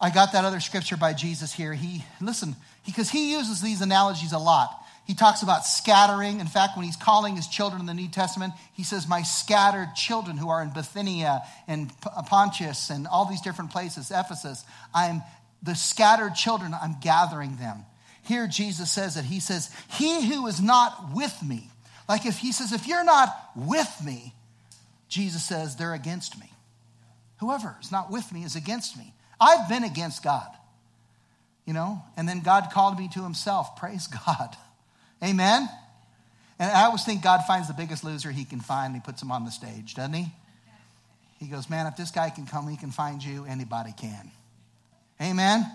[0.00, 1.72] I got that other scripture by Jesus here.
[1.72, 2.54] He, listen,
[2.84, 4.70] because he uses these analogies a lot.
[5.06, 6.40] He talks about scattering.
[6.40, 9.94] In fact, when he's calling his children in the New Testament, he says, My scattered
[9.94, 11.90] children who are in Bithynia and
[12.26, 15.22] Pontus and all these different places, Ephesus, I'm
[15.62, 17.84] the scattered children, I'm gathering them.
[18.22, 21.70] Here, Jesus says that He says, He who is not with me,
[22.08, 24.34] like if He says, If you're not with me,
[25.08, 26.50] Jesus says, They're against me.
[27.38, 29.12] Whoever is not with me is against me.
[29.40, 30.48] I've been against God,
[31.64, 33.76] you know, and then God called me to Himself.
[33.76, 34.56] Praise God.
[35.24, 35.68] Amen?
[36.58, 39.20] And I always think God finds the biggest loser he can find and he puts
[39.20, 40.26] him on the stage, doesn't he?
[41.38, 44.30] He goes, Man, if this guy can come, he can find you, anybody can.
[45.20, 45.70] Amen?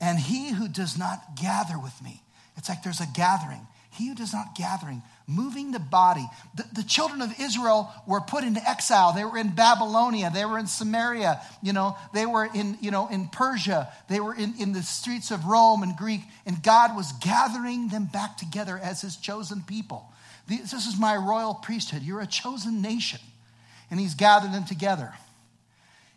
[0.00, 2.22] And he who does not gather with me,
[2.56, 3.66] it's like there's a gathering.
[3.96, 6.26] He who does not gathering, moving the body.
[6.54, 9.12] The, the, children of Israel were put into exile.
[9.12, 10.30] They were in Babylonia.
[10.32, 11.40] They were in Samaria.
[11.62, 13.88] You know, they were in, you know, in Persia.
[14.08, 16.20] They were in, in the streets of Rome and Greek.
[16.44, 20.12] And God was gathering them back together as his chosen people.
[20.46, 22.02] This is my royal priesthood.
[22.02, 23.20] You're a chosen nation.
[23.90, 25.14] And he's gathered them together.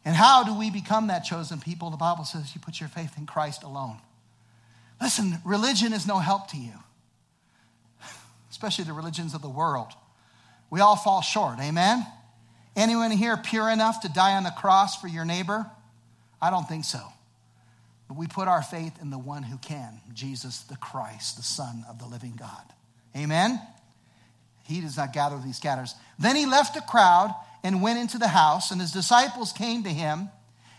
[0.03, 1.89] And how do we become that chosen people?
[1.89, 3.97] The Bible says you put your faith in Christ alone.
[5.01, 6.73] Listen, religion is no help to you
[8.59, 9.93] especially the religions of the world.
[10.69, 12.05] We all fall short, amen?
[12.75, 15.65] Anyone here pure enough to die on the cross for your neighbor?
[16.41, 16.99] I don't think so.
[18.09, 21.85] But we put our faith in the one who can, Jesus the Christ, the Son
[21.89, 22.61] of the living God.
[23.15, 23.61] Amen?
[24.65, 25.95] He does not gather, he scatters.
[26.19, 27.33] Then he left the crowd
[27.63, 30.27] and went into the house, and his disciples came to him.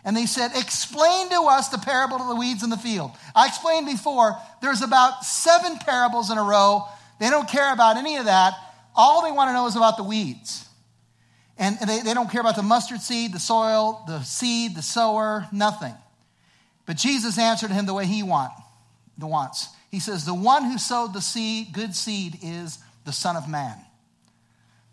[0.04, 3.12] And they said, Explain to us the parable of the weeds in the field.
[3.34, 6.86] I explained before, there's about seven parables in a row.
[7.20, 8.54] They don't care about any of that.
[8.96, 10.66] All they want to know is about the weeds.
[11.58, 15.46] And they, they don't care about the mustard seed, the soil, the seed, the sower,
[15.52, 15.94] nothing.
[16.86, 18.52] But Jesus answered him the way he want,
[19.18, 19.68] the wants.
[19.90, 23.76] He says, The one who sowed the seed, good seed, is the Son of Man.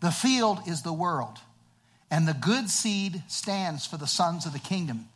[0.00, 1.38] The field is the world.
[2.10, 5.08] And the good seed stands for the sons of the kingdom.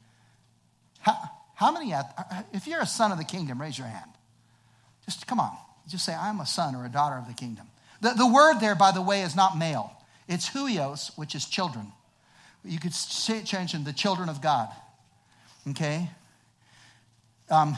[1.00, 1.18] How,
[1.54, 1.94] how many,
[2.52, 4.10] if you're a son of the kingdom, raise your hand.
[5.04, 5.56] Just come on.
[5.89, 7.66] Just say, I'm a son or a daughter of the kingdom.
[8.01, 9.93] The, the word there, by the way, is not male,
[10.28, 11.93] it's huios, which is children.
[12.64, 14.68] You could say change them the children of God.
[15.70, 16.09] Okay?
[17.51, 17.76] Um,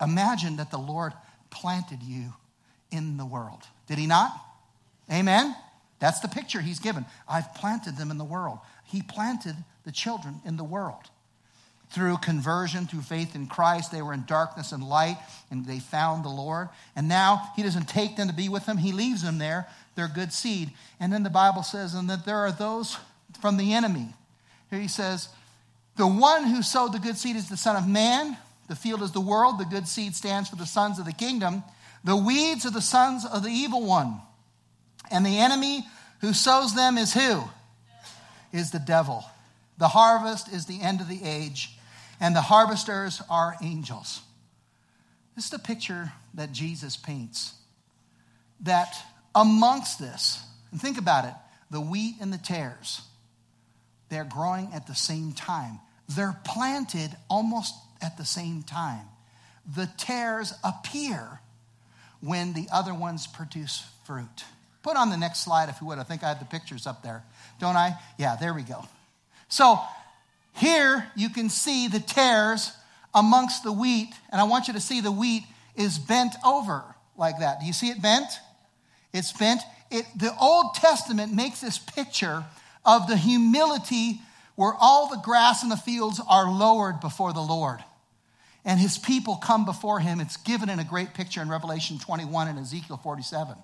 [0.00, 1.12] imagine that the Lord
[1.50, 2.32] planted you
[2.90, 3.62] in the world.
[3.86, 4.32] Did he not?
[5.12, 5.54] Amen?
[5.98, 7.04] That's the picture he's given.
[7.28, 8.58] I've planted them in the world.
[8.84, 11.02] He planted the children in the world.
[11.90, 15.16] Through conversion, through faith in Christ, they were in darkness and light,
[15.50, 16.68] and they found the Lord.
[16.94, 19.66] And now he doesn't take them to be with him, he leaves them there.
[19.94, 20.70] They're good seed.
[21.00, 22.98] And then the Bible says, and that there are those
[23.40, 24.08] from the enemy.
[24.70, 25.28] Here he says,
[25.96, 28.36] the one who sowed the good seed is the Son of Man.
[28.68, 29.58] The field is the world.
[29.58, 31.64] The good seed stands for the sons of the kingdom.
[32.04, 34.20] The weeds are the sons of the evil one.
[35.10, 35.84] And the enemy
[36.20, 37.42] who sows them is who?
[38.52, 39.24] Is the devil.
[39.78, 41.76] The harvest is the end of the age,
[42.20, 44.20] and the harvesters are angels.
[45.36, 47.54] This is the picture that Jesus paints.
[48.62, 48.94] That
[49.34, 50.42] amongst this,
[50.72, 51.34] and think about it
[51.70, 53.02] the wheat and the tares,
[54.08, 55.80] they're growing at the same time.
[56.08, 59.04] They're planted almost at the same time.
[59.76, 61.40] The tares appear
[62.20, 64.44] when the other ones produce fruit.
[64.82, 65.98] Put on the next slide if you would.
[65.98, 67.22] I think I have the pictures up there.
[67.60, 67.94] Don't I?
[68.16, 68.86] Yeah, there we go.
[69.48, 69.78] So
[70.58, 72.72] here you can see the tares
[73.14, 75.44] amongst the wheat, and I want you to see the wheat
[75.74, 76.82] is bent over
[77.16, 77.60] like that.
[77.60, 78.30] Do you see it bent?
[79.12, 79.62] It's bent.
[79.90, 82.44] It, the Old Testament makes this picture
[82.84, 84.20] of the humility
[84.54, 87.82] where all the grass in the fields are lowered before the Lord.
[88.64, 90.20] And his people come before him.
[90.20, 93.56] It's given in a great picture in Revelation 21 and Ezekiel 47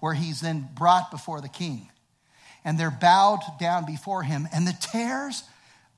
[0.00, 1.88] where he's then brought before the king.
[2.64, 4.48] And they're bowed down before him.
[4.52, 5.42] And the tares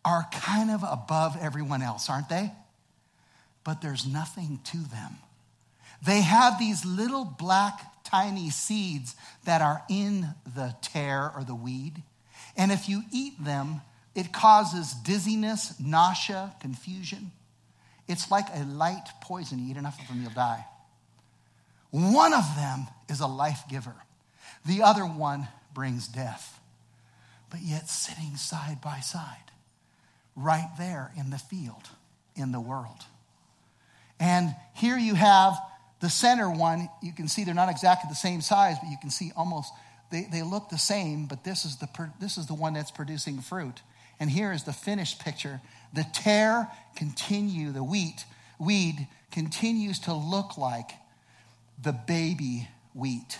[0.04, 2.52] are kind of above everyone else, aren't they?
[3.64, 5.18] But there's nothing to them.
[6.04, 12.02] They have these little black, tiny seeds that are in the tear or the weed.
[12.56, 13.82] And if you eat them,
[14.14, 17.32] it causes dizziness, nausea, confusion.
[18.08, 19.58] It's like a light poison.
[19.60, 20.64] You eat enough of them, you'll die.
[21.90, 23.94] One of them is a life giver,
[24.64, 26.60] the other one brings death.
[27.50, 29.49] But yet, sitting side by side,
[30.40, 31.88] right there in the field,
[32.36, 33.04] in the world.
[34.18, 35.54] And here you have
[36.00, 36.88] the center one.
[37.02, 39.72] You can see they're not exactly the same size, but you can see almost
[40.10, 41.88] they, they look the same, but this is, the,
[42.20, 43.80] this is the one that's producing fruit.
[44.18, 45.60] And here is the finished picture.
[45.94, 48.24] The tear continue, the wheat,
[48.58, 50.90] weed continues to look like
[51.82, 53.38] the baby wheat.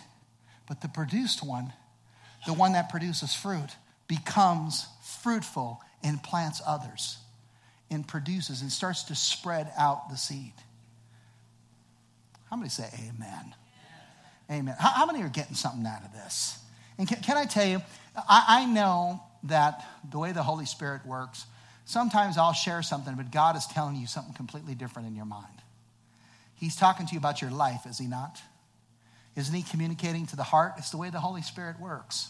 [0.69, 1.73] But the produced one,
[2.47, 3.71] the one that produces fruit,
[4.09, 4.87] becomes
[5.23, 7.19] fruitful and plants others
[7.91, 10.53] and produces and starts to spread out the seed.
[12.49, 13.55] How many say amen?
[14.51, 14.75] Amen.
[14.79, 16.59] How, how many are getting something out of this?
[16.99, 17.81] And can, can I tell you,
[18.17, 21.47] I, I know that the way the Holy Spirit works,
[21.85, 25.47] sometimes I'll share something, but God is telling you something completely different in your mind.
[26.55, 28.41] He's talking to you about your life, is he not?
[29.37, 30.75] Isn't he communicating to the heart?
[30.77, 32.29] It's the way the Holy Spirit works.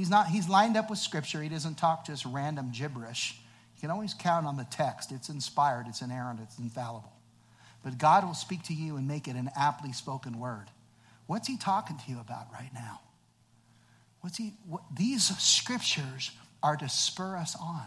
[0.00, 1.42] He's not, he's lined up with scripture.
[1.42, 3.38] He doesn't talk just random gibberish.
[3.76, 5.12] You can always count on the text.
[5.12, 7.12] It's inspired, it's inerrant, it's infallible.
[7.84, 10.66] But God will speak to you and make it an aptly spoken word.
[11.26, 13.00] What's he talking to you about right now?
[14.20, 16.30] What's he what, these scriptures
[16.62, 17.86] are to spur us on.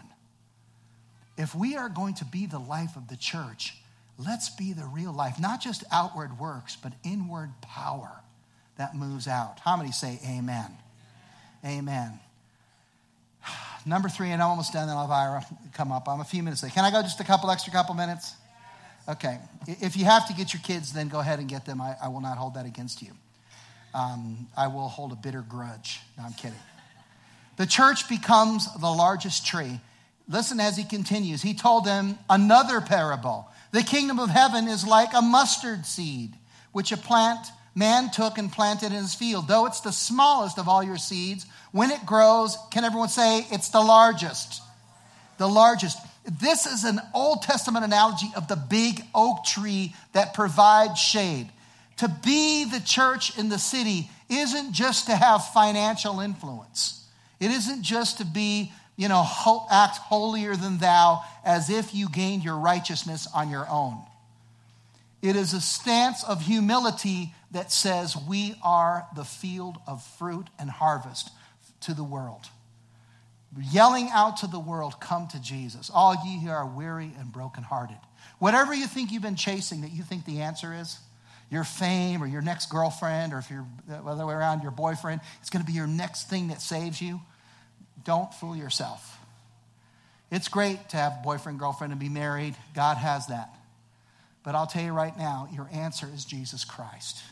[1.36, 3.74] If we are going to be the life of the church,
[4.18, 8.20] Let's be the real life, not just outward works, but inward power
[8.76, 9.60] that moves out.
[9.60, 10.76] How many say amen?
[11.64, 12.18] Amen.
[13.86, 16.08] Number three, and I'm almost done, then Elvira come up.
[16.08, 16.72] I'm a few minutes late.
[16.72, 18.34] Can I go just a couple extra couple minutes?
[19.08, 19.38] Okay.
[19.66, 21.80] If you have to get your kids, then go ahead and get them.
[21.80, 23.12] I, I will not hold that against you.
[23.94, 26.00] Um, I will hold a bitter grudge.
[26.18, 26.58] No, I'm kidding.
[27.56, 29.80] The church becomes the largest tree.
[30.28, 31.42] Listen as he continues.
[31.42, 33.48] He told them another parable.
[33.72, 36.34] The kingdom of heaven is like a mustard seed,
[36.72, 39.48] which a plant man took and planted in his field.
[39.48, 43.68] Though it's the smallest of all your seeds, when it grows, can everyone say it's
[43.68, 44.62] the largest?
[45.38, 45.98] The largest.
[46.40, 51.50] This is an Old Testament analogy of the big oak tree that provides shade.
[51.98, 57.06] To be the church in the city isn't just to have financial influence.
[57.40, 59.26] It isn't just to be, you know,
[59.70, 63.98] act holier than thou as if you gained your righteousness on your own.
[65.24, 70.68] It is a stance of humility that says we are the field of fruit and
[70.68, 71.30] harvest
[71.80, 72.50] to the world.
[73.72, 75.90] Yelling out to the world, come to Jesus.
[75.94, 77.96] All ye who are weary and brokenhearted.
[78.38, 80.98] Whatever you think you've been chasing that you think the answer is,
[81.50, 85.22] your fame or your next girlfriend, or if you're the other way around, your boyfriend,
[85.40, 87.18] it's going to be your next thing that saves you.
[88.04, 89.18] Don't fool yourself.
[90.30, 92.56] It's great to have boyfriend, girlfriend, and be married.
[92.74, 93.48] God has that.
[94.44, 97.22] But I'll tell you right now, your answer is Jesus Christ.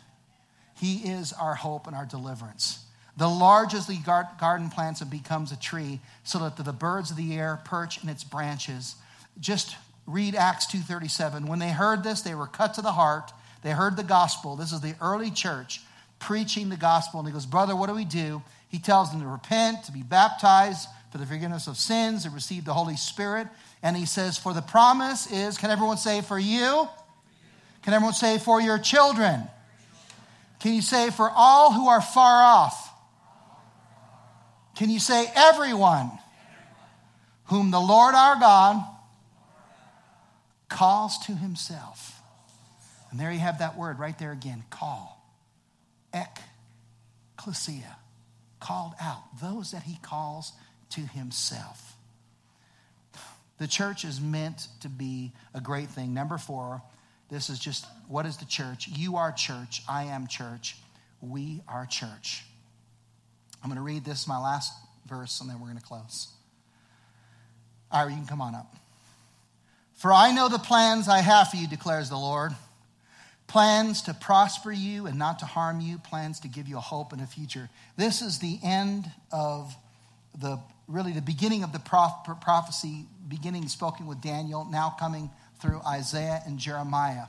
[0.79, 2.85] He is our hope and our deliverance.
[3.17, 3.99] The largest the
[4.41, 8.09] garden plants and becomes a tree, so that the birds of the air perch in
[8.09, 8.97] its branches.
[9.39, 11.47] Just read Acts 2:37.
[11.47, 13.33] When they heard this, they were cut to the heart
[13.63, 14.57] they heard the gospel.
[14.57, 15.81] This is the early church
[16.19, 17.21] preaching the gospel.
[17.21, 18.43] And he goes, Brother, what do we do?
[18.69, 22.65] He tells them to repent, to be baptized for the forgiveness of sins, to receive
[22.65, 23.49] the Holy Spirit.
[23.83, 26.89] And he says, For the promise is, can everyone say, for you?
[27.83, 29.43] Can everyone say, for your children?
[30.61, 32.91] Can you say, for all who are far off?
[34.77, 36.11] Can you say, everyone
[37.47, 38.83] whom the Lord our God
[40.69, 42.21] calls to himself?
[43.11, 45.19] And there you have that word right there again call.
[46.15, 47.97] Ekklesia.
[48.61, 49.23] Called out.
[49.41, 50.53] Those that he calls
[50.91, 51.97] to himself.
[53.59, 56.15] The church is meant to be a great thing.
[56.15, 56.81] Number four,
[57.33, 58.89] this is just what is the church?
[58.89, 59.83] You are church.
[59.89, 60.77] I am church.
[61.23, 62.45] We are church.
[63.63, 64.71] I'm going to read this, my last
[65.09, 66.29] verse, and then we're going to close.
[67.91, 68.77] All right, you can come on up.
[69.95, 72.53] For I know the plans I have for you, declares the Lord
[73.47, 77.13] plans to prosper you and not to harm you, plans to give you a hope
[77.13, 77.69] and a future.
[77.97, 79.75] This is the end of
[80.39, 80.59] the
[80.89, 85.31] really the beginning of the prophecy, beginning spoken with Daniel, now coming
[85.63, 87.25] through Isaiah and Jeremiah.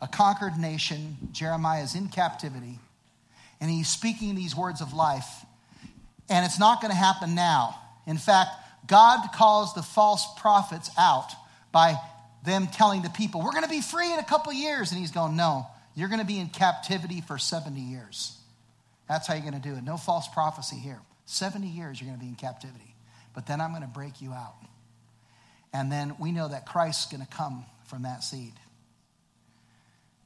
[0.00, 2.78] A conquered nation, Jeremiah is in captivity,
[3.60, 5.44] and he's speaking these words of life.
[6.28, 7.78] And it's not going to happen now.
[8.06, 8.50] In fact,
[8.86, 11.30] God calls the false prophets out
[11.72, 11.96] by
[12.44, 14.90] them telling the people, we're going to be free in a couple years.
[14.90, 18.36] And he's going, no, you're going to be in captivity for 70 years.
[19.08, 19.84] That's how you're going to do it.
[19.84, 20.98] No false prophecy here.
[21.26, 22.94] 70 years you're going to be in captivity.
[23.34, 24.54] But then I'm going to break you out.
[25.76, 28.54] And then we know that Christ's going to come from that seed.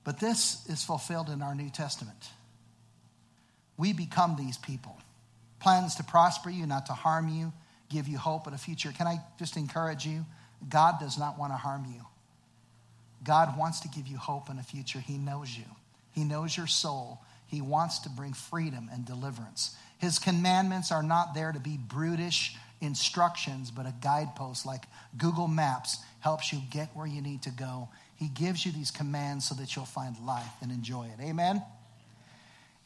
[0.05, 2.29] But this is fulfilled in our New Testament.
[3.77, 4.97] We become these people.
[5.59, 7.53] Plans to prosper you, not to harm you,
[7.89, 8.93] give you hope and a future.
[8.97, 10.25] Can I just encourage you?
[10.69, 12.07] God does not want to harm you.
[13.25, 15.01] God wants to give you hope and a future.
[15.01, 15.65] He knows you,
[16.13, 17.19] He knows your soul.
[17.49, 19.75] He wants to bring freedom and deliverance.
[19.99, 24.85] His commandments are not there to be brutish instructions, but a guidepost like
[25.17, 27.89] Google Maps helps you get where you need to go.
[28.17, 31.23] He gives you these commands so that you'll find life and enjoy it.
[31.23, 31.63] Amen?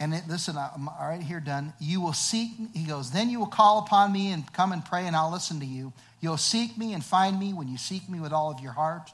[0.00, 1.72] And it, listen, I'm all right here done.
[1.80, 5.06] You will seek, he goes, then you will call upon me and come and pray,
[5.06, 5.92] and I'll listen to you.
[6.20, 9.10] You'll seek me and find me when you seek me with all of your heart.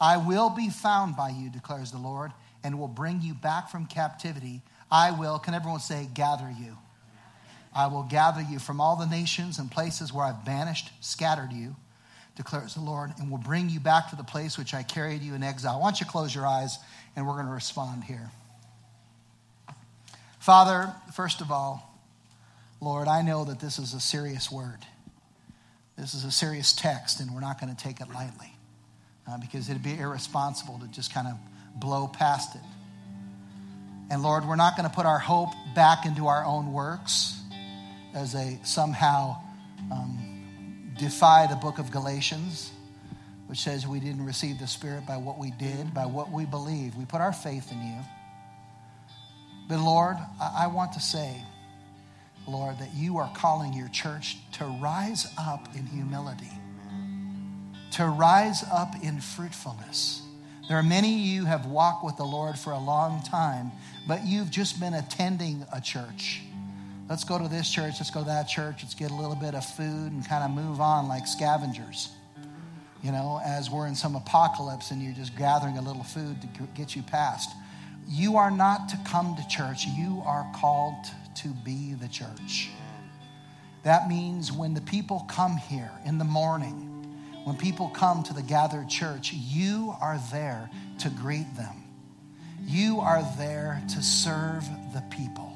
[0.00, 2.32] I will be found by you, declares the Lord,
[2.64, 4.62] and will bring you back from captivity.
[4.90, 6.76] I will, can everyone say, gather you?
[7.74, 11.74] I will gather you from all the nations and places where I've banished, scattered you,
[12.36, 15.34] declares the Lord, and will bring you back to the place which I carried you
[15.34, 15.76] in exile.
[15.76, 16.78] I want you close your eyes,
[17.16, 18.30] and we're going to respond here.
[20.38, 21.88] Father, first of all,
[22.80, 24.78] Lord, I know that this is a serious word.
[25.96, 28.52] This is a serious text, and we're not going to take it lightly
[29.28, 31.34] uh, because it'd be irresponsible to just kind of
[31.80, 32.62] blow past it.
[34.10, 37.41] And Lord, we're not going to put our hope back into our own works
[38.14, 39.36] as they somehow
[39.90, 42.70] um, defy the book of Galatians,
[43.46, 46.94] which says we didn't receive the Spirit by what we did, by what we believe.
[46.96, 47.98] We put our faith in you.
[49.68, 51.42] But Lord, I, I want to say,
[52.46, 56.50] Lord, that you are calling your church to rise up in humility
[57.92, 60.22] to rise up in fruitfulness.
[60.68, 63.70] There are many of you have walked with the Lord for a long time,
[64.08, 66.40] but you've just been attending a church.
[67.08, 69.54] Let's go to this church, let's go to that church, let's get a little bit
[69.54, 72.10] of food and kind of move on like scavengers.
[73.02, 76.48] You know, as we're in some apocalypse and you're just gathering a little food to
[76.74, 77.50] get you past.
[78.08, 80.94] You are not to come to church, you are called
[81.36, 82.70] to be the church.
[83.82, 86.88] That means when the people come here in the morning,
[87.44, 91.82] when people come to the gathered church, you are there to greet them.
[92.64, 95.51] You are there to serve the people.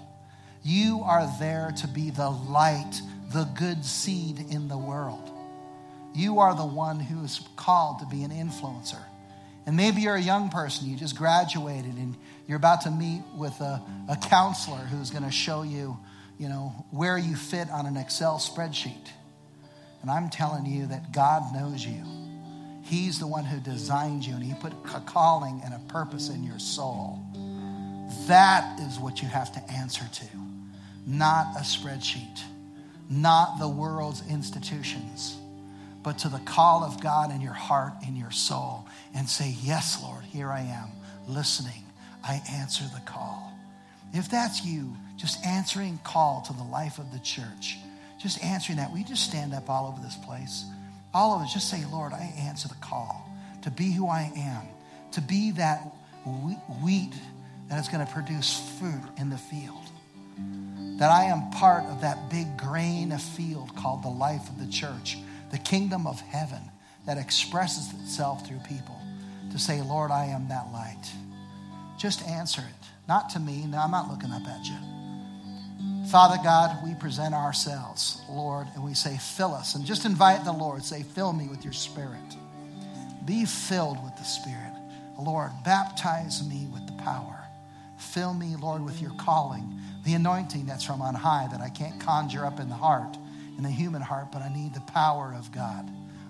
[0.66, 3.00] You are there to be the light,
[3.32, 5.30] the good seed in the world.
[6.12, 9.00] You are the one who is called to be an influencer.
[9.64, 12.16] And maybe you're a young person, you just graduated, and
[12.48, 15.96] you're about to meet with a, a counselor who's going to show you,
[16.36, 19.08] you know, where you fit on an Excel spreadsheet.
[20.02, 22.02] And I'm telling you that God knows you.
[22.82, 26.42] He's the one who designed you, and He put a calling and a purpose in
[26.42, 27.20] your soul.
[28.26, 30.26] That is what you have to answer to,
[31.06, 32.42] not a spreadsheet,
[33.08, 35.36] not the world's institutions,
[36.02, 40.02] but to the call of God in your heart, in your soul, and say, Yes,
[40.02, 40.88] Lord, here I am,
[41.28, 41.84] listening.
[42.24, 43.52] I answer the call.
[44.12, 47.78] If that's you, just answering call to the life of the church,
[48.20, 50.64] just answering that, we just stand up all over this place?
[51.14, 53.28] All of us, just say, Lord, I answer the call
[53.62, 54.62] to be who I am,
[55.12, 55.80] to be that
[56.82, 57.14] wheat
[57.68, 59.86] that is going to produce fruit in the field.
[60.96, 64.70] That I am part of that big grain of field called the life of the
[64.72, 65.18] church,
[65.50, 66.62] the kingdom of heaven
[67.06, 68.96] that expresses itself through people.
[69.52, 71.10] To say, Lord, I am that light.
[71.98, 72.86] Just answer it.
[73.08, 73.64] Not to me.
[73.66, 74.76] No, I'm not looking up at you.
[76.10, 79.74] Father God, we present ourselves, Lord, and we say, fill us.
[79.74, 82.36] And just invite the Lord, say, fill me with your spirit.
[83.26, 84.72] Be filled with the Spirit.
[85.18, 87.40] Lord, baptize me with the power.
[87.98, 92.00] Fill me, Lord, with your calling, the anointing that's from on high that I can't
[92.00, 93.18] conjure up in the heart,
[93.58, 95.86] in the human heart, but I need the power of God.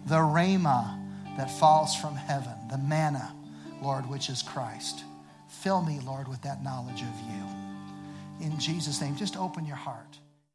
[0.06, 0.98] The rhema
[1.36, 3.32] that falls from heaven, the manna,
[3.80, 5.04] Lord, which is Christ.
[5.48, 7.66] Fill me, Lord, with that knowledge of you
[8.40, 10.18] in Jesus' name, just open your heart.